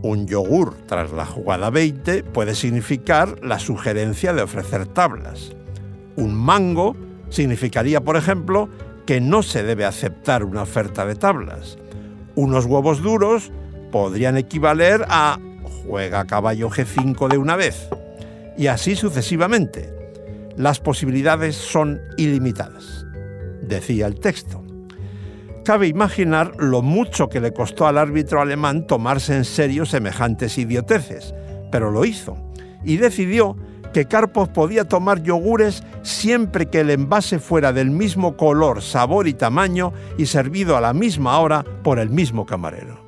Un 0.02 0.26
yogur 0.26 0.75
tras 0.88 1.12
la 1.12 1.26
jugada 1.26 1.70
20 1.70 2.25
puede 2.25 2.56
significar 2.56 3.37
la 3.40 3.61
sugerencia 3.61 4.32
de 4.32 4.42
ofrecer 4.42 4.88
tablas. 4.88 5.52
Un 6.16 6.35
mango 6.35 6.97
significaría, 7.30 8.00
por 8.02 8.16
ejemplo, 8.16 8.68
que 9.06 9.20
no 9.20 9.42
se 9.42 9.62
debe 9.62 9.84
aceptar 9.84 10.44
una 10.44 10.62
oferta 10.62 11.06
de 11.06 11.14
tablas. 11.14 11.78
Unos 12.34 12.66
huevos 12.66 13.02
duros 13.02 13.50
podrían 13.90 14.37
equivaler 14.37 15.04
a 15.08 15.38
juega 15.84 16.26
caballo 16.26 16.70
G5 16.70 17.28
de 17.28 17.38
una 17.38 17.56
vez. 17.56 17.88
Y 18.56 18.66
así 18.66 18.94
sucesivamente. 18.94 19.92
Las 20.56 20.80
posibilidades 20.80 21.56
son 21.56 22.00
ilimitadas, 22.18 23.06
decía 23.62 24.06
el 24.06 24.20
texto. 24.20 24.62
Cabe 25.64 25.87
imaginar 25.87 26.52
lo 26.58 26.82
mucho 26.82 27.28
que 27.28 27.40
le 27.40 27.52
costó 27.52 27.87
al 27.87 27.96
árbitro 27.96 28.40
alemán 28.40 28.87
tomarse 28.87 29.37
en 29.37 29.44
serio 29.44 29.87
semejantes 29.87 30.58
idioteces, 30.58 31.34
pero 31.70 31.90
lo 31.90 32.04
hizo 32.04 32.37
y 32.84 32.96
decidió 32.96 33.56
que 33.92 34.06
Karpov 34.06 34.52
podía 34.52 34.85
tomar 34.85 35.23
yogures 35.23 35.82
siempre 36.02 36.66
que 36.66 36.80
el 36.80 36.90
envase 36.90 37.38
fuera 37.38 37.73
del 37.73 37.90
mismo 37.90 38.37
color, 38.37 38.82
sabor 38.82 39.26
y 39.26 39.35
tamaño 39.35 39.92
y 40.16 40.26
servido 40.26 40.76
a 40.76 40.80
la 40.80 40.92
misma 40.92 41.38
hora 41.38 41.64
por 41.82 41.99
el 41.99 42.11
mismo 42.11 42.47
camarero. 42.47 43.00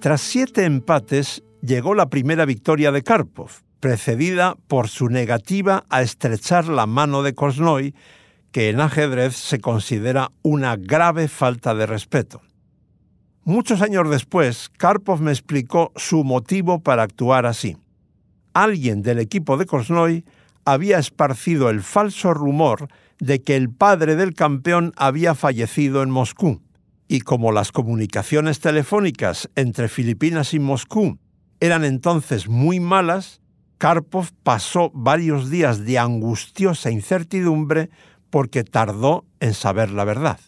Tras 0.00 0.20
siete 0.20 0.64
empates, 0.64 1.42
llegó 1.62 1.94
la 1.94 2.08
primera 2.08 2.44
victoria 2.44 2.92
de 2.92 3.02
Karpov, 3.02 3.50
precedida 3.80 4.56
por 4.66 4.88
su 4.88 5.08
negativa 5.08 5.84
a 5.88 6.02
estrechar 6.02 6.66
la 6.66 6.86
mano 6.86 7.22
de 7.22 7.34
Korznoi, 7.34 7.94
que 8.52 8.70
en 8.70 8.80
ajedrez 8.80 9.36
se 9.36 9.60
considera 9.60 10.32
una 10.42 10.76
grave 10.76 11.28
falta 11.28 11.74
de 11.74 11.86
respeto. 11.86 12.40
Muchos 13.44 13.82
años 13.82 14.08
después, 14.10 14.70
Karpov 14.76 15.20
me 15.20 15.30
explicó 15.30 15.92
su 15.96 16.24
motivo 16.24 16.80
para 16.80 17.02
actuar 17.02 17.46
así 17.46 17.76
alguien 18.54 19.02
del 19.02 19.18
equipo 19.18 19.56
de 19.56 19.66
Korznoi 19.66 20.24
había 20.64 20.98
esparcido 20.98 21.70
el 21.70 21.82
falso 21.82 22.34
rumor 22.34 22.88
de 23.18 23.42
que 23.42 23.56
el 23.56 23.70
padre 23.70 24.16
del 24.16 24.34
campeón 24.34 24.92
había 24.96 25.34
fallecido 25.34 26.02
en 26.02 26.10
Moscú. 26.10 26.60
Y 27.08 27.20
como 27.20 27.52
las 27.52 27.72
comunicaciones 27.72 28.60
telefónicas 28.60 29.48
entre 29.54 29.88
Filipinas 29.88 30.52
y 30.52 30.58
Moscú 30.58 31.18
eran 31.60 31.84
entonces 31.84 32.48
muy 32.48 32.80
malas, 32.80 33.40
Karpov 33.78 34.30
pasó 34.42 34.90
varios 34.92 35.50
días 35.50 35.84
de 35.84 35.98
angustiosa 35.98 36.90
incertidumbre 36.90 37.90
porque 38.30 38.64
tardó 38.64 39.24
en 39.40 39.54
saber 39.54 39.90
la 39.90 40.04
verdad. 40.04 40.38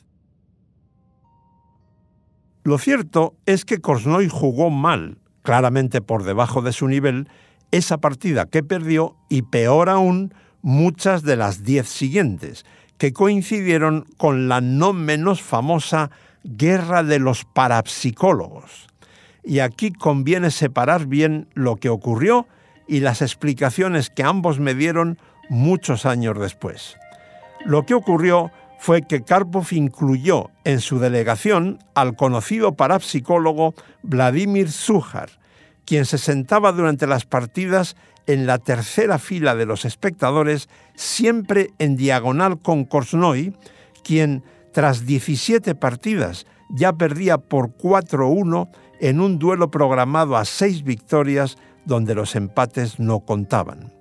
Lo 2.62 2.76
cierto 2.76 3.36
es 3.46 3.64
que 3.64 3.80
Korznoi 3.80 4.28
jugó 4.28 4.68
mal, 4.68 5.18
claramente 5.42 6.02
por 6.02 6.24
debajo 6.24 6.60
de 6.60 6.72
su 6.72 6.88
nivel, 6.88 7.28
esa 7.70 7.98
partida 7.98 8.46
que 8.46 8.62
perdió 8.62 9.16
y 9.28 9.42
peor 9.42 9.88
aún 9.88 10.34
muchas 10.62 11.22
de 11.22 11.36
las 11.36 11.64
diez 11.64 11.88
siguientes, 11.88 12.64
que 12.98 13.12
coincidieron 13.12 14.06
con 14.16 14.48
la 14.48 14.60
no 14.60 14.92
menos 14.92 15.40
famosa 15.40 16.10
Guerra 16.44 17.02
de 17.02 17.18
los 17.18 17.44
Parapsicólogos. 17.44 18.88
Y 19.42 19.60
aquí 19.60 19.92
conviene 19.92 20.50
separar 20.50 21.06
bien 21.06 21.48
lo 21.54 21.76
que 21.76 21.88
ocurrió 21.88 22.46
y 22.86 23.00
las 23.00 23.22
explicaciones 23.22 24.10
que 24.10 24.22
ambos 24.22 24.58
me 24.58 24.74
dieron 24.74 25.18
muchos 25.48 26.06
años 26.06 26.38
después. 26.38 26.96
Lo 27.64 27.86
que 27.86 27.94
ocurrió 27.94 28.50
fue 28.78 29.02
que 29.02 29.22
Karpov 29.22 29.66
incluyó 29.72 30.50
en 30.64 30.80
su 30.80 30.98
delegación 30.98 31.78
al 31.94 32.16
conocido 32.16 32.74
parapsicólogo 32.76 33.74
Vladimir 34.02 34.70
Zújar, 34.70 35.39
quien 35.90 36.06
se 36.06 36.18
sentaba 36.18 36.70
durante 36.70 37.08
las 37.08 37.24
partidas 37.24 37.96
en 38.28 38.46
la 38.46 38.58
tercera 38.58 39.18
fila 39.18 39.56
de 39.56 39.66
los 39.66 39.84
espectadores, 39.84 40.68
siempre 40.94 41.70
en 41.80 41.96
diagonal 41.96 42.60
con 42.60 42.84
Korznoi, 42.84 43.56
quien, 44.04 44.44
tras 44.70 45.04
17 45.04 45.74
partidas, 45.74 46.46
ya 46.68 46.92
perdía 46.92 47.38
por 47.38 47.76
4-1 47.76 48.70
en 49.00 49.20
un 49.20 49.40
duelo 49.40 49.72
programado 49.72 50.36
a 50.36 50.44
seis 50.44 50.84
victorias 50.84 51.58
donde 51.86 52.14
los 52.14 52.36
empates 52.36 53.00
no 53.00 53.24
contaban. 53.24 53.92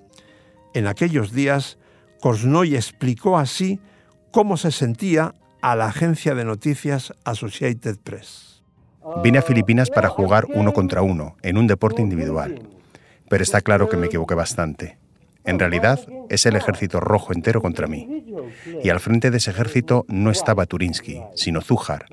En 0.76 0.86
aquellos 0.86 1.32
días, 1.32 1.80
Korsnoy 2.22 2.76
explicó 2.76 3.36
así 3.36 3.80
cómo 4.30 4.58
se 4.58 4.72
sentía 4.72 5.34
a 5.64 5.76
la 5.76 5.88
agencia 5.88 6.36
de 6.36 6.46
noticias 6.46 7.16
Associated 7.24 7.98
Press. 7.98 8.59
Vine 9.24 9.40
a 9.40 9.42
Filipinas 9.42 9.90
para 9.90 10.10
jugar 10.10 10.46
uno 10.54 10.74
contra 10.74 11.02
uno, 11.02 11.36
en 11.42 11.58
un 11.58 11.68
deporte 11.68 12.02
individual. 12.02 12.62
Pero 13.30 13.44
está 13.44 13.62
claro 13.62 13.90
que 13.90 13.98
me 13.98 14.08
equivoqué 14.08 14.36
bastante. 14.36 14.98
En 15.46 15.58
realidad, 15.58 16.00
es 16.30 16.46
el 16.46 16.56
ejército 16.56 17.00
rojo 17.00 17.34
entero 17.34 17.62
contra 17.62 17.88
mí. 17.88 18.26
Y 18.84 18.90
al 18.90 19.00
frente 19.00 19.32
de 19.32 19.38
ese 19.38 19.52
ejército 19.52 20.06
no 20.08 20.32
estaba 20.32 20.66
Turinsky, 20.66 21.22
sino 21.36 21.62
Zújar, 21.62 22.06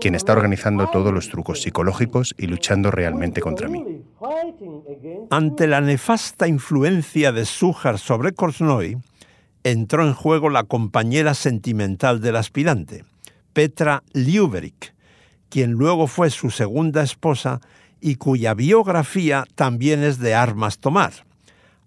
quien 0.00 0.14
está 0.14 0.32
organizando 0.32 0.88
todos 0.88 1.12
los 1.12 1.28
trucos 1.28 1.62
psicológicos 1.62 2.34
y 2.38 2.46
luchando 2.46 2.90
realmente 2.90 3.40
contra 3.40 3.68
mí. 3.68 4.04
Ante 5.30 5.66
la 5.66 5.80
nefasta 5.80 6.46
influencia 6.46 7.32
de 7.32 7.44
Zújar 7.46 7.98
sobre 7.98 8.32
Korsnoy, 8.32 8.98
entró 9.64 10.06
en 10.06 10.14
juego 10.14 10.50
la 10.50 10.64
compañera 10.64 11.34
sentimental 11.34 12.20
del 12.20 12.36
aspirante, 12.36 13.04
Petra 13.54 14.02
Liuberik, 14.12 14.93
quien 15.54 15.70
luego 15.70 16.08
fue 16.08 16.30
su 16.30 16.50
segunda 16.50 17.04
esposa 17.04 17.60
y 18.00 18.16
cuya 18.16 18.54
biografía 18.54 19.44
también 19.54 20.02
es 20.02 20.18
de 20.18 20.34
armas 20.34 20.78
tomar 20.78 21.12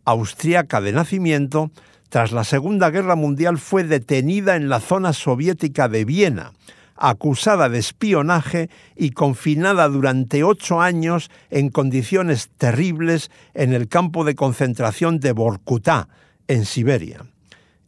austríaca 0.05 0.79
de 0.79 0.93
nacimiento, 0.93 1.69
tras 2.07 2.31
la 2.31 2.45
Segunda 2.45 2.89
Guerra 2.91 3.17
Mundial 3.17 3.57
fue 3.57 3.83
detenida 3.83 4.55
en 4.55 4.69
la 4.69 4.79
zona 4.79 5.11
soviética 5.11 5.89
de 5.89 6.05
Viena, 6.05 6.53
acusada 6.95 7.67
de 7.67 7.79
espionaje 7.79 8.69
y 8.95 9.11
confinada 9.11 9.89
durante 9.89 10.45
ocho 10.45 10.79
años 10.79 11.29
en 11.49 11.67
condiciones 11.67 12.47
terribles 12.57 13.31
en 13.53 13.73
el 13.73 13.89
campo 13.89 14.23
de 14.23 14.35
concentración 14.35 15.19
de 15.19 15.33
Vorkutá, 15.33 16.07
en 16.47 16.63
Siberia. 16.63 17.25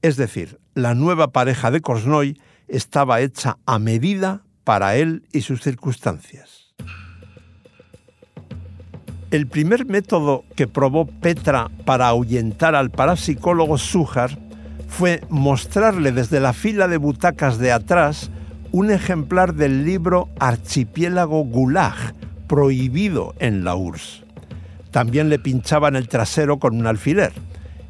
Es 0.01 0.17
decir, 0.17 0.59
la 0.73 0.93
nueva 0.93 1.29
pareja 1.29 1.71
de 1.71 1.79
Korsnoy 1.79 2.37
estaba 2.67 3.21
hecha 3.21 3.59
a 3.65 3.79
medida 3.79 4.41
para 4.69 4.97
él 4.97 5.23
y 5.31 5.41
sus 5.41 5.63
circunstancias. 5.63 6.67
El 9.31 9.47
primer 9.47 9.87
método 9.87 10.45
que 10.55 10.67
probó 10.67 11.07
Petra 11.07 11.71
para 11.85 12.07
ahuyentar 12.09 12.75
al 12.75 12.91
parapsicólogo 12.91 13.79
Sujar 13.79 14.37
fue 14.87 15.23
mostrarle 15.27 16.11
desde 16.11 16.39
la 16.39 16.53
fila 16.53 16.87
de 16.87 16.97
butacas 16.97 17.57
de 17.57 17.71
atrás 17.71 18.29
un 18.71 18.91
ejemplar 18.91 19.55
del 19.55 19.85
libro 19.85 20.29
Archipiélago 20.37 21.45
Gulag, 21.45 22.13
prohibido 22.45 23.33
en 23.39 23.63
la 23.63 23.75
URSS. 23.75 24.23
También 24.91 25.29
le 25.29 25.39
pinchaba 25.39 25.87
en 25.87 25.95
el 25.95 26.07
trasero 26.07 26.59
con 26.59 26.77
un 26.77 26.85
alfiler 26.85 27.33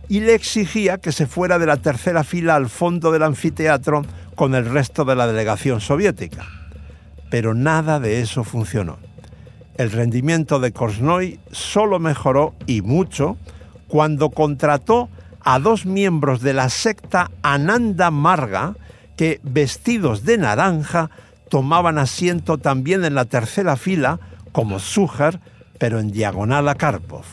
y 0.07 0.21
le 0.21 0.33
exigía 0.33 0.97
que 0.97 1.11
se 1.11 1.27
fuera 1.27 1.59
de 1.59 1.65
la 1.65 1.75
tercera 1.75 2.23
fila 2.23 2.55
al 2.55 2.69
fondo 2.69 3.11
del 3.11 3.23
anfiteatro 3.23 4.03
con 4.35 4.55
el 4.55 4.63
resto 4.63 5.03
de 5.03 5.17
la 5.17 5.27
delegación 5.27 5.81
soviética. 5.81 6.58
Pero 7.29 7.53
nada 7.53 7.99
de 7.99 8.21
eso 8.21 8.43
funcionó 8.43 8.97
el 9.79 9.91
rendimiento 9.91 10.59
de 10.59 10.73
Korsnoy 10.73 11.39
solo 11.51 11.99
mejoró 11.99 12.53
y 12.67 12.81
mucho 12.81 13.37
cuando 13.87 14.29
contrató 14.29 15.07
a 15.39 15.57
dos 15.59 15.85
miembros 15.85 16.41
de 16.41 16.51
la 16.51 16.67
secta 16.67 17.31
Ananda 17.43 18.11
Marga 18.11 18.75
que, 19.15 19.39
vestidos 19.41 20.25
de 20.25 20.37
naranja, 20.37 21.11
tomaban 21.47 21.97
asiento 21.97 22.57
también 22.57 23.05
en 23.05 23.15
la 23.15 23.23
tercera 23.23 23.77
fila, 23.77 24.19
como 24.51 24.79
Zújar, 24.79 25.39
pero 25.77 25.99
en 25.99 26.11
diagonal 26.11 26.67
a 26.67 26.75
Karpov. 26.75 27.23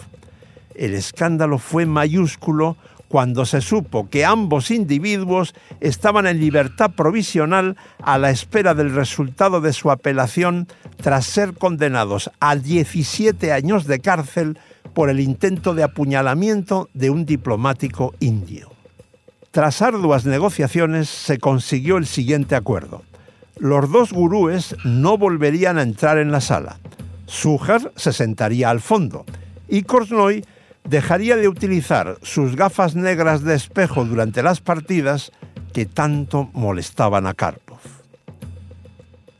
El 0.76 0.94
escándalo 0.94 1.59
fue 1.59 1.85
mayúsculo 1.85 2.76
cuando 3.08 3.46
se 3.46 3.60
supo 3.60 4.08
que 4.08 4.24
ambos 4.24 4.70
individuos 4.70 5.54
estaban 5.80 6.26
en 6.26 6.40
libertad 6.40 6.90
provisional 6.90 7.76
a 8.02 8.18
la 8.18 8.30
espera 8.30 8.74
del 8.74 8.94
resultado 8.94 9.60
de 9.60 9.72
su 9.72 9.90
apelación 9.90 10.68
tras 10.96 11.26
ser 11.26 11.54
condenados 11.54 12.30
a 12.40 12.56
17 12.56 13.52
años 13.52 13.86
de 13.86 14.00
cárcel 14.00 14.58
por 14.94 15.10
el 15.10 15.20
intento 15.20 15.74
de 15.74 15.82
apuñalamiento 15.82 16.88
de 16.94 17.10
un 17.10 17.26
diplomático 17.26 18.14
indio. 18.20 18.70
Tras 19.50 19.82
arduas 19.82 20.26
negociaciones 20.26 21.08
se 21.08 21.38
consiguió 21.38 21.96
el 21.96 22.06
siguiente 22.06 22.56
acuerdo. 22.56 23.02
Los 23.58 23.90
dos 23.90 24.12
gurúes 24.12 24.76
no 24.84 25.16
volverían 25.16 25.78
a 25.78 25.82
entrar 25.82 26.18
en 26.18 26.30
la 26.30 26.40
sala. 26.40 26.78
Sujar 27.26 27.92
se 27.96 28.12
sentaría 28.12 28.68
al 28.68 28.80
fondo 28.80 29.24
y 29.68 29.82
Korsnoy 29.82 30.44
dejaría 30.88 31.37
de 31.37 31.49
utilizar 31.49 32.18
sus 32.22 32.57
gafas 32.57 32.94
negras 32.94 33.42
de 33.42 33.55
espejo 33.55 34.05
durante 34.05 34.42
las 34.42 34.61
partidas 34.61 35.33
que 35.72 35.87
tanto 35.87 36.49
molestaban 36.53 37.27
a 37.27 37.35
Karpov. 37.35 37.79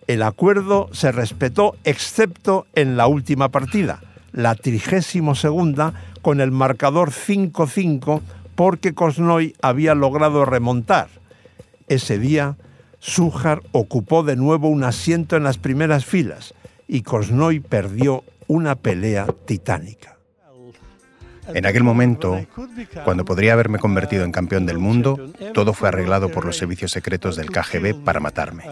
El 0.07 0.23
acuerdo 0.23 0.89
se 0.93 1.11
respetó 1.11 1.77
excepto 1.85 2.67
en 2.75 2.97
la 2.97 3.07
última 3.07 3.49
partida, 3.49 4.01
la 4.33 4.55
trigésimo 4.55 5.35
segunda, 5.35 5.95
con 6.23 6.41
el 6.41 6.51
marcador 6.51 7.11
5-5 7.11 8.21
porque 8.55 8.95
Kosnoy 8.95 9.55
había 9.63 9.95
logrado 9.95 10.45
remontar. 10.45 11.09
Ese 11.89 12.19
día, 12.19 12.57
Sujar 12.99 13.63
ocupó 13.73 14.23
de 14.23 14.37
nuevo 14.37 14.69
un 14.69 14.85
asiento 14.85 15.37
en 15.37 15.45
las 15.45 15.59
primeras 15.59 16.05
filas 16.05 16.55
y 16.89 17.03
Kosnoy 17.03 17.61
perdió 17.61 18.25
una 18.49 18.75
pelea 18.75 19.27
titánica. 19.45 20.16
En 21.49 21.67
aquel 21.67 21.85
momento, 21.85 22.45
cuando 23.05 23.25
podría 23.25 23.53
haberme 23.53 23.79
convertido 23.79 24.25
en 24.25 24.33
campeón 24.33 24.67
del 24.67 24.79
mundo, 24.79 25.33
todo 25.55 25.73
fue 25.73 25.89
arreglado 25.89 26.31
por 26.31 26.45
los 26.45 26.57
servicios 26.57 26.91
secretos 26.91 27.37
del 27.37 27.51
KGB 27.51 28.05
para 28.05 28.21
matarme. 28.21 28.65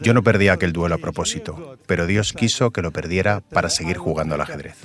Yo 0.00 0.14
no 0.14 0.22
perdí 0.22 0.48
aquel 0.48 0.72
duelo 0.72 0.94
a 0.94 0.98
propósito, 0.98 1.76
pero 1.86 2.06
Dios 2.06 2.32
quiso 2.32 2.70
que 2.70 2.82
lo 2.82 2.92
perdiera 2.92 3.40
para 3.40 3.68
seguir 3.68 3.98
jugando 3.98 4.34
al 4.34 4.40
ajedrez. 4.40 4.76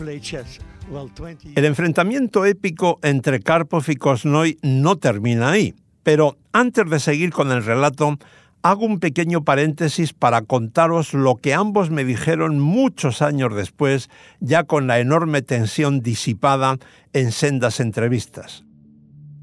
El 1.55 1.65
enfrentamiento 1.65 2.45
épico 2.45 2.99
entre 3.01 3.39
Karpov 3.39 3.83
y 3.87 3.95
Kosnoy 3.95 4.59
no 4.61 4.97
termina 4.97 5.51
ahí, 5.51 5.75
pero 6.03 6.37
antes 6.53 6.89
de 6.89 6.99
seguir 6.99 7.31
con 7.31 7.51
el 7.51 7.63
relato, 7.63 8.17
hago 8.65 8.87
un 8.87 8.99
pequeño 8.99 9.43
paréntesis 9.43 10.13
para 10.13 10.41
contaros 10.41 11.13
lo 11.13 11.35
que 11.35 11.53
ambos 11.53 11.91
me 11.91 12.03
dijeron 12.03 12.59
muchos 12.59 13.21
años 13.21 13.53
después, 13.53 14.09
ya 14.39 14.63
con 14.63 14.87
la 14.87 14.97
enorme 14.97 15.43
tensión 15.43 16.01
disipada 16.01 16.79
en 17.13 17.31
sendas 17.31 17.79
entrevistas. 17.79 18.65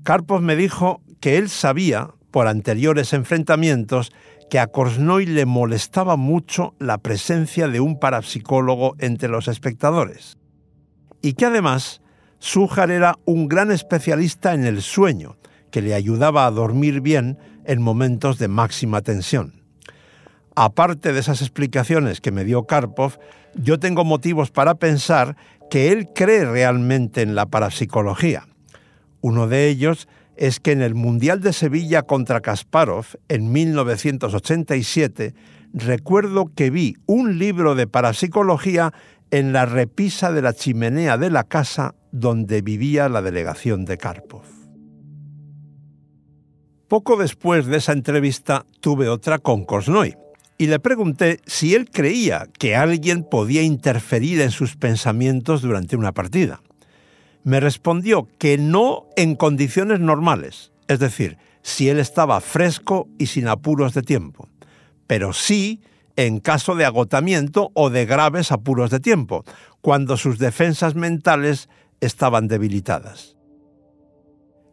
Karpov 0.02 0.40
me 0.40 0.56
dijo 0.56 1.02
que 1.20 1.38
él 1.38 1.50
sabía, 1.50 2.08
por 2.32 2.48
anteriores 2.48 3.12
enfrentamientos, 3.12 4.10
que 4.50 4.58
a 4.58 4.66
Korsnoy 4.66 5.26
le 5.26 5.46
molestaba 5.46 6.16
mucho 6.16 6.74
la 6.80 6.98
presencia 6.98 7.68
de 7.68 7.78
un 7.78 8.00
parapsicólogo 8.00 8.96
entre 8.98 9.28
los 9.28 9.46
espectadores. 9.46 10.36
Y 11.22 11.34
que 11.34 11.46
además, 11.46 12.02
Sujar 12.40 12.90
era 12.90 13.20
un 13.24 13.46
gran 13.46 13.70
especialista 13.70 14.52
en 14.52 14.64
el 14.64 14.82
sueño, 14.82 15.36
que 15.70 15.80
le 15.80 15.94
ayudaba 15.94 16.44
a 16.44 16.50
dormir 16.50 17.00
bien 17.00 17.38
en 17.64 17.82
momentos 17.82 18.38
de 18.38 18.48
máxima 18.48 19.02
tensión. 19.02 19.62
Aparte 20.54 21.12
de 21.12 21.20
esas 21.20 21.40
explicaciones 21.40 22.20
que 22.20 22.30
me 22.30 22.44
dio 22.44 22.64
Karpov, 22.64 23.18
yo 23.54 23.78
tengo 23.78 24.04
motivos 24.04 24.50
para 24.50 24.74
pensar 24.74 25.36
que 25.70 25.92
él 25.92 26.08
cree 26.14 26.44
realmente 26.44 27.22
en 27.22 27.34
la 27.34 27.46
parapsicología. 27.46 28.46
Uno 29.20 29.48
de 29.48 29.68
ellos 29.68 30.08
es 30.36 30.60
que 30.60 30.72
en 30.72 30.82
el 30.82 30.94
Mundial 30.94 31.40
de 31.40 31.52
Sevilla 31.52 32.02
contra 32.02 32.40
Kasparov 32.40 33.06
en 33.28 33.52
1987 33.52 35.34
recuerdo 35.72 36.50
que 36.54 36.70
vi 36.70 36.96
un 37.06 37.38
libro 37.38 37.74
de 37.74 37.86
parapsicología 37.86 38.92
en 39.30 39.52
la 39.52 39.64
repisa 39.64 40.32
de 40.32 40.42
la 40.42 40.52
chimenea 40.52 41.16
de 41.16 41.30
la 41.30 41.44
casa 41.44 41.94
donde 42.10 42.60
vivía 42.60 43.08
la 43.08 43.22
delegación 43.22 43.84
de 43.84 43.96
Karpov. 43.96 44.51
Poco 46.92 47.16
después 47.16 47.64
de 47.64 47.78
esa 47.78 47.92
entrevista 47.92 48.66
tuve 48.80 49.08
otra 49.08 49.38
con 49.38 49.64
Korsnoy 49.64 50.14
y 50.58 50.66
le 50.66 50.78
pregunté 50.78 51.40
si 51.46 51.74
él 51.74 51.88
creía 51.90 52.48
que 52.58 52.76
alguien 52.76 53.24
podía 53.24 53.62
interferir 53.62 54.42
en 54.42 54.50
sus 54.50 54.76
pensamientos 54.76 55.62
durante 55.62 55.96
una 55.96 56.12
partida. 56.12 56.60
Me 57.44 57.60
respondió 57.60 58.28
que 58.36 58.58
no 58.58 59.06
en 59.16 59.36
condiciones 59.36 60.00
normales, 60.00 60.70
es 60.86 60.98
decir, 60.98 61.38
si 61.62 61.88
él 61.88 61.98
estaba 61.98 62.42
fresco 62.42 63.08
y 63.18 63.24
sin 63.24 63.48
apuros 63.48 63.94
de 63.94 64.02
tiempo, 64.02 64.50
pero 65.06 65.32
sí 65.32 65.80
en 66.16 66.40
caso 66.40 66.74
de 66.74 66.84
agotamiento 66.84 67.70
o 67.72 67.88
de 67.88 68.04
graves 68.04 68.52
apuros 68.52 68.90
de 68.90 69.00
tiempo, 69.00 69.46
cuando 69.80 70.18
sus 70.18 70.38
defensas 70.38 70.94
mentales 70.94 71.70
estaban 72.02 72.48
debilitadas. 72.48 73.38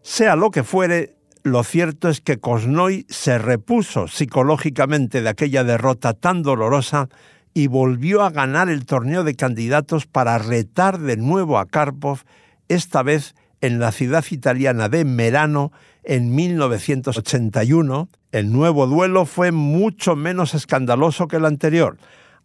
Sea 0.02 0.36
lo 0.36 0.52
que 0.52 0.66
fuere, 0.66 1.16
lo 1.44 1.64
cierto 1.64 2.10
es 2.10 2.22
que 2.22 2.40
Kosnoy 2.40 3.06
se 3.10 3.38
repuso 3.38 4.08
psicológicamente 4.08 5.22
de 5.22 5.30
aquella 5.30 5.64
derrota 5.64 6.14
tan 6.14 6.44
dolorosa 6.44 7.10
y 7.54 7.68
volvió 7.68 8.24
a 8.24 8.30
ganar 8.30 8.70
el 8.70 8.86
torneo 8.86 9.24
de 9.24 9.36
candidatos 9.36 10.06
para 10.06 10.38
retar 10.38 11.00
de 11.00 11.18
nuevo 11.18 11.58
a 11.58 11.66
Karpov, 11.66 12.24
esta 12.68 13.04
vez 13.04 13.36
en 13.62 13.80
la 13.80 13.92
ciudad 13.92 14.24
italiana 14.30 14.90
de 14.90 15.06
Merano 15.06 15.72
en 16.04 16.36
1981. 16.36 18.10
El 18.32 18.52
nuevo 18.52 18.88
duelo 18.88 19.26
fue 19.26 19.52
mucho 19.52 20.16
menos 20.16 20.54
escandaloso 20.54 21.28
que 21.28 21.38
el 21.38 21.46
anterior, 21.46 21.98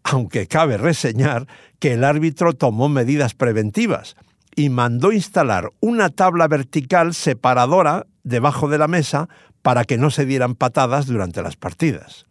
aunque 0.02 0.46
cabe 0.46 0.76
reseñar 0.78 1.46
que 1.78 1.92
el 1.92 2.04
árbitro 2.04 2.54
tomó 2.54 2.88
medidas 2.88 3.34
preventivas 3.34 4.16
y 4.56 4.68
mandó 4.68 5.12
instalar 5.12 5.70
una 5.80 6.08
tabla 6.10 6.48
vertical 6.48 7.14
separadora 7.14 8.06
debajo 8.22 8.68
de 8.68 8.78
la 8.78 8.88
mesa 8.88 9.28
para 9.62 9.84
que 9.84 9.98
no 9.98 10.10
se 10.10 10.26
dieran 10.26 10.54
patadas 10.54 11.06
durante 11.06 11.42
las 11.42 11.56
partidas. 11.56 12.26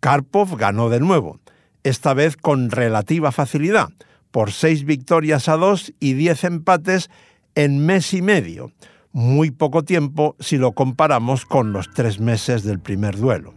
Karpov 0.00 0.56
ganó 0.56 0.90
de 0.90 1.00
nuevo, 1.00 1.40
esta 1.82 2.14
vez 2.14 2.36
con 2.36 2.70
relativa 2.70 3.32
facilidad, 3.32 3.88
por 4.30 4.52
seis 4.52 4.84
victorias 4.84 5.48
a 5.48 5.56
dos 5.56 5.92
y 6.00 6.14
diez 6.14 6.44
empates 6.44 7.10
en 7.54 7.86
mes 7.86 8.12
y 8.14 8.22
medio, 8.22 8.72
muy 9.12 9.50
poco 9.50 9.84
tiempo 9.84 10.36
si 10.40 10.58
lo 10.58 10.72
comparamos 10.72 11.46
con 11.46 11.72
los 11.72 11.90
tres 11.90 12.20
meses 12.20 12.64
del 12.64 12.80
primer 12.80 13.16
duelo. 13.16 13.54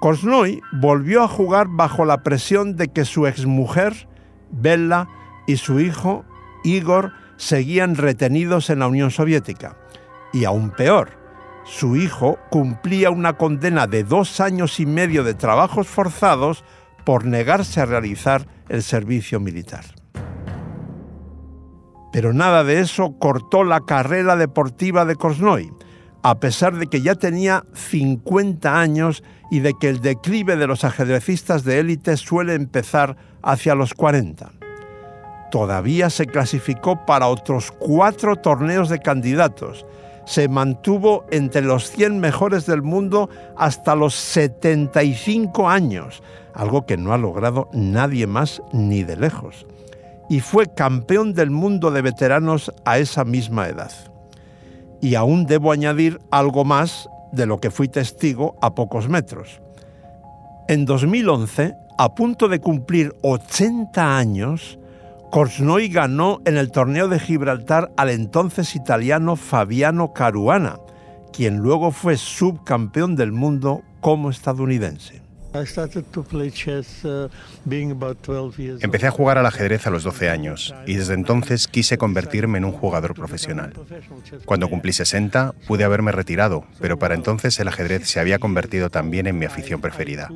Korsnoy 0.00 0.60
volvió 0.72 1.22
a 1.22 1.28
jugar 1.28 1.68
bajo 1.70 2.04
la 2.04 2.22
presión 2.22 2.76
de 2.76 2.88
que 2.88 3.04
su 3.04 3.26
exmujer, 3.26 4.08
Bella, 4.50 5.06
y 5.46 5.58
su 5.58 5.80
hijo, 5.80 6.24
Igor, 6.64 7.12
seguían 7.36 7.96
retenidos 7.96 8.70
en 8.70 8.80
la 8.80 8.86
Unión 8.86 9.10
Soviética. 9.10 9.76
Y 10.32 10.44
aún 10.44 10.70
peor, 10.70 11.10
su 11.64 11.96
hijo 11.96 12.38
cumplía 12.50 13.10
una 13.10 13.34
condena 13.34 13.86
de 13.86 14.04
dos 14.04 14.40
años 14.40 14.80
y 14.80 14.86
medio 14.86 15.24
de 15.24 15.34
trabajos 15.34 15.86
forzados 15.88 16.64
por 17.04 17.24
negarse 17.24 17.80
a 17.80 17.86
realizar 17.86 18.46
el 18.68 18.82
servicio 18.82 19.40
militar. 19.40 19.84
Pero 22.12 22.32
nada 22.32 22.62
de 22.62 22.80
eso 22.80 23.18
cortó 23.18 23.64
la 23.64 23.80
carrera 23.80 24.36
deportiva 24.36 25.04
de 25.04 25.16
Korsnoy, 25.16 25.72
a 26.22 26.38
pesar 26.38 26.76
de 26.76 26.86
que 26.86 27.00
ya 27.00 27.14
tenía 27.14 27.64
50 27.72 28.78
años 28.78 29.24
y 29.50 29.60
de 29.60 29.74
que 29.80 29.88
el 29.88 30.00
declive 30.00 30.56
de 30.56 30.66
los 30.66 30.84
ajedrecistas 30.84 31.64
de 31.64 31.80
élite 31.80 32.16
suele 32.16 32.54
empezar 32.54 33.16
hacia 33.42 33.74
los 33.74 33.94
40. 33.94 34.61
Todavía 35.52 36.10
se 36.10 36.26
clasificó 36.26 37.06
para 37.06 37.28
otros 37.28 37.70
cuatro 37.70 38.34
torneos 38.34 38.88
de 38.88 38.98
candidatos. 38.98 39.86
Se 40.24 40.48
mantuvo 40.48 41.24
entre 41.30 41.62
los 41.62 41.88
100 41.90 42.18
mejores 42.18 42.66
del 42.66 42.82
mundo 42.82 43.30
hasta 43.56 43.94
los 43.94 44.16
75 44.16 45.68
años, 45.68 46.24
algo 46.54 46.86
que 46.86 46.96
no 46.96 47.12
ha 47.12 47.18
logrado 47.18 47.68
nadie 47.72 48.26
más 48.26 48.60
ni 48.72 49.04
de 49.04 49.16
lejos 49.16 49.66
y 50.32 50.40
fue 50.40 50.72
campeón 50.72 51.34
del 51.34 51.50
mundo 51.50 51.90
de 51.90 52.00
veteranos 52.00 52.72
a 52.86 52.96
esa 52.96 53.22
misma 53.22 53.68
edad. 53.68 53.92
Y 55.02 55.14
aún 55.14 55.44
debo 55.44 55.72
añadir 55.72 56.20
algo 56.30 56.64
más 56.64 57.06
de 57.32 57.44
lo 57.44 57.58
que 57.58 57.70
fui 57.70 57.86
testigo 57.86 58.56
a 58.62 58.74
pocos 58.74 59.10
metros. 59.10 59.60
En 60.68 60.86
2011, 60.86 61.74
a 61.98 62.14
punto 62.14 62.48
de 62.48 62.60
cumplir 62.60 63.14
80 63.20 64.16
años, 64.16 64.78
Korsnoy 65.32 65.88
ganó 65.88 66.42
en 66.44 66.58
el 66.58 66.70
torneo 66.70 67.08
de 67.08 67.18
Gibraltar 67.18 67.90
al 67.96 68.10
entonces 68.10 68.76
italiano 68.76 69.36
Fabiano 69.36 70.12
Caruana, 70.12 70.76
quien 71.32 71.56
luego 71.56 71.90
fue 71.90 72.18
subcampeón 72.18 73.16
del 73.16 73.32
mundo 73.32 73.80
como 74.02 74.28
estadounidense. 74.28 75.22
Uh, 75.54 75.64
Empecé 78.80 79.06
a 79.06 79.10
jugar 79.10 79.38
al 79.38 79.46
ajedrez 79.46 79.86
a 79.86 79.90
los 79.90 80.02
12 80.02 80.28
años 80.28 80.74
y 80.86 80.96
desde 80.96 81.14
entonces 81.14 81.66
quise 81.66 81.96
convertirme 81.96 82.58
en 82.58 82.66
un 82.66 82.72
jugador 82.72 83.14
profesional. 83.14 83.72
Cuando 84.44 84.68
cumplí 84.68 84.92
60 84.92 85.54
pude 85.66 85.84
haberme 85.84 86.12
retirado, 86.12 86.66
pero 86.78 86.98
para 86.98 87.14
entonces 87.14 87.58
el 87.58 87.68
ajedrez 87.68 88.06
se 88.06 88.20
había 88.20 88.38
convertido 88.38 88.90
también 88.90 89.26
en 89.26 89.38
mi 89.38 89.46
afición 89.46 89.80
preferida. 89.80 90.28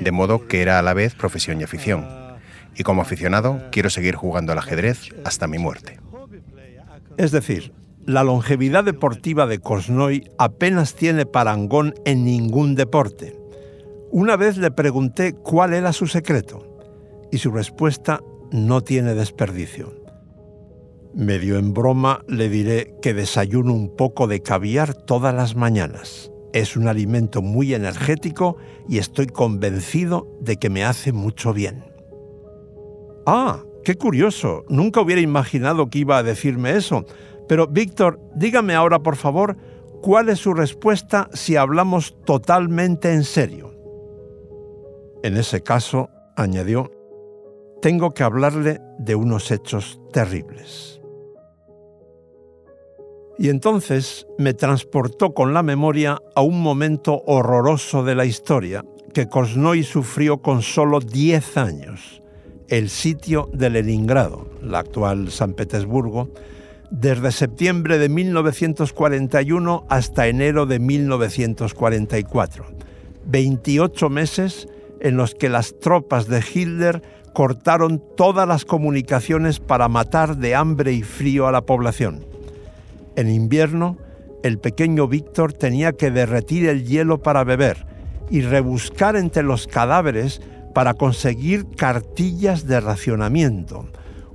De 0.00 0.12
modo 0.12 0.48
que 0.48 0.62
era 0.62 0.78
a 0.78 0.82
la 0.82 0.94
vez 0.94 1.14
profesión 1.14 1.60
y 1.60 1.64
afición. 1.64 2.23
Y 2.76 2.82
como 2.82 3.02
aficionado 3.02 3.60
quiero 3.70 3.90
seguir 3.90 4.16
jugando 4.16 4.52
al 4.52 4.58
ajedrez 4.58 5.10
hasta 5.24 5.46
mi 5.46 5.58
muerte. 5.58 5.98
Es 7.16 7.30
decir, 7.30 7.72
la 8.06 8.24
longevidad 8.24 8.84
deportiva 8.84 9.46
de 9.46 9.60
Kosnoy 9.60 10.30
apenas 10.38 10.94
tiene 10.94 11.26
parangón 11.26 11.94
en 12.04 12.24
ningún 12.24 12.74
deporte 12.74 13.44
una 14.16 14.36
vez 14.36 14.58
le 14.58 14.70
pregunté 14.70 15.32
cuál 15.32 15.74
era 15.74 15.92
su 15.92 16.06
secreto 16.06 16.64
y 17.32 17.38
su 17.38 17.50
respuesta 17.50 18.20
no 18.52 18.80
tiene 18.80 19.12
desperdicio. 19.12 19.92
Medio 21.12 21.58
en 21.58 21.74
broma 21.74 22.20
le 22.28 22.48
diré 22.48 22.94
que 23.02 23.12
desayuno 23.12 23.74
un 23.74 23.96
poco 23.96 24.28
de 24.28 24.40
caviar 24.40 24.94
todas 24.94 25.34
las 25.34 25.56
mañanas. 25.56 26.30
Es 26.52 26.76
un 26.76 26.86
alimento 26.86 27.42
muy 27.42 27.74
energético 27.74 28.56
y 28.88 28.98
estoy 28.98 29.26
convencido 29.26 30.28
de 30.40 30.58
que 30.58 30.70
me 30.70 30.84
hace 30.84 31.10
mucho 31.10 31.52
bien. 31.52 31.82
Ah, 33.26 33.62
qué 33.84 33.96
curioso. 33.96 34.64
Nunca 34.68 35.00
hubiera 35.00 35.20
imaginado 35.20 35.88
que 35.88 36.00
iba 36.00 36.18
a 36.18 36.22
decirme 36.22 36.76
eso. 36.76 37.04
Pero, 37.48 37.66
Víctor, 37.66 38.20
dígame 38.34 38.74
ahora, 38.74 39.00
por 39.00 39.16
favor, 39.16 39.56
cuál 40.02 40.28
es 40.28 40.40
su 40.40 40.54
respuesta 40.54 41.28
si 41.32 41.56
hablamos 41.56 42.16
totalmente 42.24 43.12
en 43.12 43.24
serio. 43.24 43.72
En 45.22 45.36
ese 45.36 45.62
caso, 45.62 46.10
añadió, 46.36 46.90
tengo 47.80 48.12
que 48.12 48.22
hablarle 48.22 48.80
de 48.98 49.14
unos 49.14 49.50
hechos 49.50 50.00
terribles. 50.12 51.00
Y 53.38 53.48
entonces 53.48 54.26
me 54.38 54.54
transportó 54.54 55.34
con 55.34 55.54
la 55.54 55.62
memoria 55.62 56.18
a 56.34 56.42
un 56.42 56.62
momento 56.62 57.22
horroroso 57.26 58.04
de 58.04 58.14
la 58.14 58.26
historia 58.26 58.84
que 59.12 59.28
Kosnoy 59.28 59.82
sufrió 59.82 60.42
con 60.42 60.62
solo 60.62 61.00
10 61.00 61.56
años, 61.56 62.22
el 62.68 62.88
sitio 62.88 63.48
de 63.52 63.70
Leningrado, 63.70 64.48
la 64.62 64.80
actual 64.80 65.30
San 65.30 65.52
Petersburgo, 65.54 66.30
desde 66.90 67.32
septiembre 67.32 67.98
de 67.98 68.08
1941 68.08 69.84
hasta 69.88 70.28
enero 70.28 70.66
de 70.66 70.78
1944. 70.78 72.66
28 73.26 74.10
meses 74.10 74.68
en 75.00 75.16
los 75.16 75.34
que 75.34 75.48
las 75.48 75.78
tropas 75.80 76.28
de 76.28 76.42
Hitler 76.42 77.02
cortaron 77.32 78.02
todas 78.16 78.46
las 78.46 78.64
comunicaciones 78.64 79.58
para 79.58 79.88
matar 79.88 80.36
de 80.36 80.54
hambre 80.54 80.92
y 80.92 81.02
frío 81.02 81.46
a 81.48 81.52
la 81.52 81.62
población. 81.62 82.24
En 83.16 83.28
invierno, 83.28 83.98
el 84.42 84.58
pequeño 84.58 85.08
Víctor 85.08 85.52
tenía 85.52 85.92
que 85.92 86.10
derretir 86.10 86.68
el 86.68 86.86
hielo 86.86 87.22
para 87.22 87.44
beber 87.44 87.86
y 88.30 88.42
rebuscar 88.42 89.16
entre 89.16 89.42
los 89.42 89.66
cadáveres 89.66 90.40
para 90.74 90.94
conseguir 90.94 91.66
cartillas 91.76 92.66
de 92.66 92.80
racionamiento, 92.80 93.86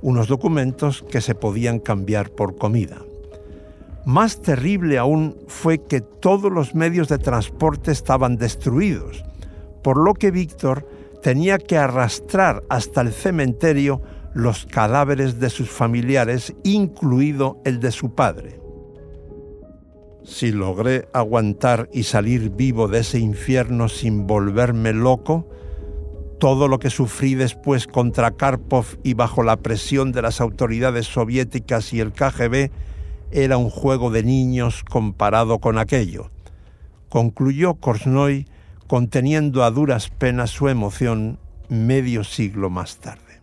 unos 0.02 0.26
documentos 0.26 1.04
que 1.08 1.20
se 1.20 1.34
podían 1.34 1.78
cambiar 1.78 2.30
por 2.30 2.56
comida. 2.56 2.98
Más 4.06 4.40
terrible 4.40 4.98
aún 4.98 5.36
fue 5.46 5.78
que 5.78 6.00
todos 6.00 6.50
los 6.50 6.74
medios 6.74 7.08
de 7.08 7.18
transporte 7.18 7.92
estaban 7.92 8.36
destruidos 8.36 9.22
por 9.82 9.96
lo 9.96 10.14
que 10.14 10.30
Víctor 10.30 10.86
tenía 11.22 11.58
que 11.58 11.76
arrastrar 11.76 12.62
hasta 12.68 13.00
el 13.00 13.12
cementerio 13.12 14.02
los 14.32 14.66
cadáveres 14.66 15.40
de 15.40 15.50
sus 15.50 15.70
familiares, 15.70 16.54
incluido 16.62 17.60
el 17.64 17.80
de 17.80 17.90
su 17.90 18.14
padre. 18.14 18.60
Si 20.22 20.52
logré 20.52 21.08
aguantar 21.12 21.88
y 21.92 22.04
salir 22.04 22.50
vivo 22.50 22.88
de 22.88 23.00
ese 23.00 23.18
infierno 23.18 23.88
sin 23.88 24.26
volverme 24.26 24.92
loco, 24.92 25.48
todo 26.40 26.66
lo 26.68 26.78
que 26.78 26.90
sufrí 26.90 27.34
después 27.36 27.86
contra 27.86 28.32
Karpov 28.32 28.86
y 29.04 29.14
bajo 29.14 29.42
la 29.44 29.58
presión 29.58 30.10
de 30.10 30.22
las 30.22 30.40
autoridades 30.40 31.06
soviéticas 31.06 31.92
y 31.92 32.00
el 32.00 32.12
KGB 32.12 32.70
era 33.30 33.58
un 33.58 33.70
juego 33.70 34.10
de 34.10 34.24
niños 34.24 34.82
comparado 34.82 35.58
con 35.60 35.78
aquello, 35.78 36.30
concluyó 37.10 37.74
Korsnoy 37.74 38.48
conteniendo 38.88 39.62
a 39.62 39.70
duras 39.70 40.08
penas 40.08 40.50
su 40.50 40.68
emoción 40.68 41.38
medio 41.68 42.24
siglo 42.24 42.70
más 42.70 42.96
tarde. 42.96 43.40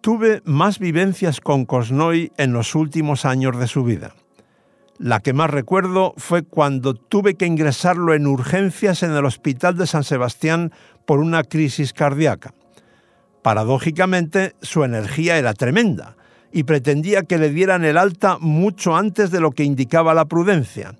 Tuve 0.00 0.40
más 0.46 0.78
vivencias 0.78 1.40
con 1.40 1.66
Kosnoy 1.66 2.32
en 2.38 2.54
los 2.54 2.74
últimos 2.74 3.26
años 3.26 3.58
de 3.58 3.66
su 3.66 3.84
vida. 3.84 4.14
La 5.02 5.20
que 5.20 5.32
más 5.32 5.48
recuerdo 5.48 6.12
fue 6.18 6.42
cuando 6.42 6.92
tuve 6.92 7.34
que 7.34 7.46
ingresarlo 7.46 8.12
en 8.12 8.26
urgencias 8.26 9.02
en 9.02 9.12
el 9.12 9.24
Hospital 9.24 9.78
de 9.78 9.86
San 9.86 10.04
Sebastián 10.04 10.72
por 11.06 11.20
una 11.20 11.42
crisis 11.42 11.94
cardíaca. 11.94 12.52
Paradójicamente, 13.40 14.56
su 14.60 14.84
energía 14.84 15.38
era 15.38 15.54
tremenda 15.54 16.16
y 16.52 16.64
pretendía 16.64 17.22
que 17.22 17.38
le 17.38 17.48
dieran 17.48 17.82
el 17.86 17.96
alta 17.96 18.36
mucho 18.38 18.94
antes 18.94 19.30
de 19.30 19.40
lo 19.40 19.52
que 19.52 19.64
indicaba 19.64 20.12
la 20.12 20.26
prudencia. 20.26 20.94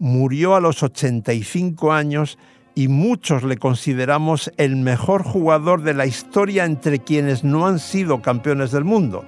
Murió 0.00 0.56
a 0.56 0.60
los 0.60 0.82
85 0.82 1.92
años 1.92 2.36
y 2.74 2.88
muchos 2.88 3.44
le 3.44 3.58
consideramos 3.58 4.50
el 4.56 4.74
mejor 4.74 5.22
jugador 5.22 5.82
de 5.82 5.94
la 5.94 6.06
historia 6.06 6.64
entre 6.64 6.98
quienes 6.98 7.44
no 7.44 7.68
han 7.68 7.78
sido 7.78 8.22
campeones 8.22 8.72
del 8.72 8.82
mundo, 8.82 9.24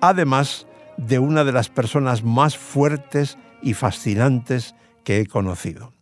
además 0.00 0.66
de 0.96 1.18
una 1.18 1.44
de 1.44 1.52
las 1.52 1.68
personas 1.68 2.24
más 2.24 2.56
fuertes 2.56 3.38
y 3.62 3.74
fascinantes 3.74 4.74
que 5.04 5.20
he 5.20 5.26
conocido. 5.26 5.92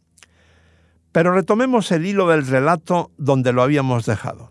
Pero 1.12 1.32
retomemos 1.32 1.92
el 1.92 2.06
hilo 2.06 2.28
del 2.28 2.46
relato 2.46 3.12
donde 3.18 3.52
lo 3.52 3.62
habíamos 3.62 4.06
dejado. 4.06 4.50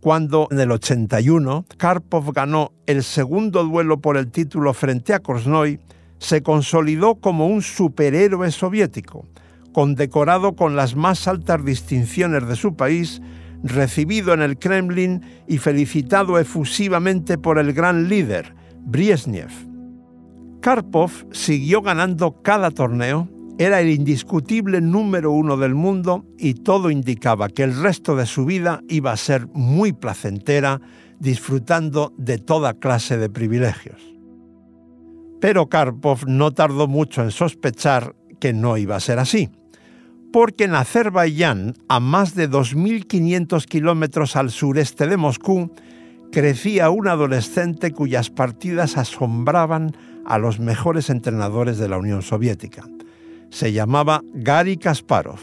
Cuando 0.00 0.48
en 0.50 0.58
el 0.58 0.72
81 0.72 1.66
Karpov 1.76 2.32
ganó 2.32 2.72
el 2.86 3.02
segundo 3.02 3.62
duelo 3.62 4.00
por 4.00 4.16
el 4.16 4.30
título 4.30 4.74
frente 4.74 5.14
a 5.14 5.20
Korznoi, 5.20 5.80
se 6.18 6.42
consolidó 6.42 7.16
como 7.16 7.46
un 7.46 7.62
superhéroe 7.62 8.50
soviético, 8.50 9.26
condecorado 9.72 10.54
con 10.54 10.76
las 10.76 10.96
más 10.96 11.28
altas 11.28 11.64
distinciones 11.64 12.46
de 12.46 12.56
su 12.56 12.74
país, 12.74 13.20
recibido 13.62 14.32
en 14.32 14.42
el 14.42 14.58
Kremlin 14.58 15.22
y 15.46 15.58
felicitado 15.58 16.38
efusivamente 16.38 17.38
por 17.38 17.58
el 17.58 17.72
gran 17.72 18.08
líder, 18.08 18.54
Brezhnev. 18.84 19.50
Karpov 20.60 21.10
siguió 21.32 21.82
ganando 21.82 22.42
cada 22.42 22.70
torneo, 22.70 23.28
era 23.58 23.80
el 23.80 23.90
indiscutible 23.90 24.80
número 24.80 25.32
uno 25.32 25.56
del 25.56 25.74
mundo 25.74 26.24
y 26.38 26.54
todo 26.54 26.90
indicaba 26.90 27.48
que 27.48 27.62
el 27.62 27.76
resto 27.76 28.16
de 28.16 28.26
su 28.26 28.44
vida 28.44 28.82
iba 28.88 29.12
a 29.12 29.16
ser 29.16 29.46
muy 29.52 29.92
placentera, 29.92 30.80
disfrutando 31.18 32.12
de 32.16 32.38
toda 32.38 32.74
clase 32.74 33.18
de 33.18 33.28
privilegios. 33.28 34.00
Pero 35.40 35.68
Karpov 35.68 36.26
no 36.26 36.52
tardó 36.52 36.86
mucho 36.86 37.22
en 37.22 37.30
sospechar 37.30 38.14
que 38.40 38.52
no 38.52 38.76
iba 38.76 38.96
a 38.96 39.00
ser 39.00 39.18
así 39.18 39.50
porque 40.32 40.64
en 40.64 40.74
Azerbaiyán, 40.74 41.74
a 41.88 42.00
más 42.00 42.34
de 42.34 42.50
2.500 42.50 43.64
kilómetros 43.66 44.34
al 44.34 44.50
sureste 44.50 45.06
de 45.06 45.16
Moscú, 45.16 45.70
crecía 46.32 46.88
un 46.88 47.06
adolescente 47.08 47.92
cuyas 47.92 48.30
partidas 48.30 48.96
asombraban 48.96 49.94
a 50.24 50.38
los 50.38 50.58
mejores 50.58 51.10
entrenadores 51.10 51.76
de 51.76 51.88
la 51.88 51.98
Unión 51.98 52.22
Soviética. 52.22 52.84
Se 53.50 53.72
llamaba 53.72 54.22
Gary 54.32 54.78
Kasparov. 54.78 55.38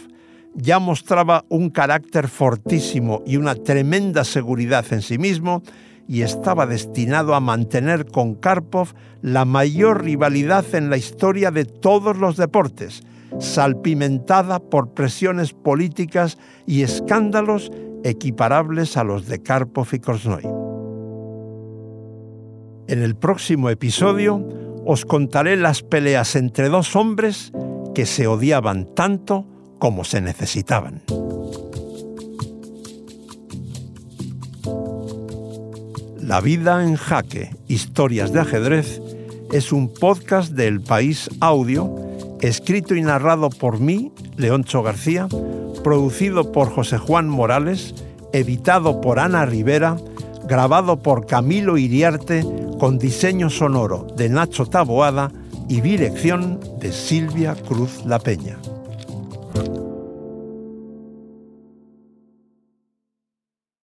Ya 0.56 0.80
mostraba 0.80 1.46
un 1.48 1.70
carácter 1.70 2.28
fortísimo 2.28 3.22
y 3.26 3.38
una 3.38 3.54
tremenda 3.54 4.24
seguridad 4.24 4.84
en 4.92 5.04
sí 5.04 5.20
mismo 5.20 5.62
y 6.08 6.24
estaba 6.24 6.66
destinado 6.66 7.36
a 7.36 7.40
mantener 7.40 8.08
con 8.08 8.34
Karpov 8.34 8.90
la 9.22 9.46
mayor 9.46 10.04
rivalidad 10.04 10.66
en 10.74 10.90
la 10.90 10.98
historia 10.98 11.52
de 11.52 11.66
todos 11.66 12.18
los 12.18 12.36
deportes, 12.36 13.04
salpimentada 13.40 14.58
por 14.58 14.96
presiones 14.96 15.54
políticas 15.54 16.40
y 16.66 16.82
escándalos 16.82 17.72
equiparables 18.04 18.98
a 18.98 19.04
los 19.04 19.28
de 19.28 19.44
Karpov 19.44 19.88
y 19.92 20.00
Korznoi. 20.00 20.59
En 22.90 23.04
el 23.04 23.16
próximo 23.16 23.70
episodio 23.70 24.44
os 24.84 25.06
contaré 25.06 25.56
las 25.58 25.84
peleas 25.84 26.36
entre 26.36 26.70
dos 26.70 26.96
hombres 26.96 27.52
que 27.94 28.08
se 28.08 28.26
odiaban 28.26 28.96
tanto 28.96 29.46
como 29.78 30.04
se 30.04 30.22
necesitaban. 30.22 31.04
La 36.20 36.42
vida 36.42 36.84
en 36.84 36.96
jaque, 36.96 37.56
historias 37.68 38.34
de 38.34 38.40
ajedrez, 38.40 39.00
es 39.52 39.72
un 39.72 39.94
podcast 39.94 40.54
del 40.54 40.82
País 40.82 41.30
Audio 41.42 41.96
escrito 42.42 42.96
y 42.96 43.04
narrado 43.04 43.52
por 43.52 43.80
mí, 43.80 44.12
Leoncho 44.36 44.82
García, 44.82 45.28
producido 45.84 46.52
por 46.52 46.72
José 46.72 46.98
Juan 46.98 47.30
Morales, 47.30 47.94
editado 48.34 49.00
por 49.00 49.20
Ana 49.20 49.46
Rivera, 49.46 49.96
grabado 50.50 50.98
por 50.98 51.28
Camilo 51.28 51.78
Iriarte, 51.78 52.44
con 52.80 52.98
diseño 52.98 53.52
sonoro 53.52 54.08
de 54.18 54.30
Nacho 54.30 54.66
Taboada 54.66 55.32
y 55.70 55.80
dirección 55.82 56.60
de 56.80 56.92
Silvia 56.92 57.56
Cruz 57.56 58.04
La 58.04 58.18
Peña. 58.18 58.58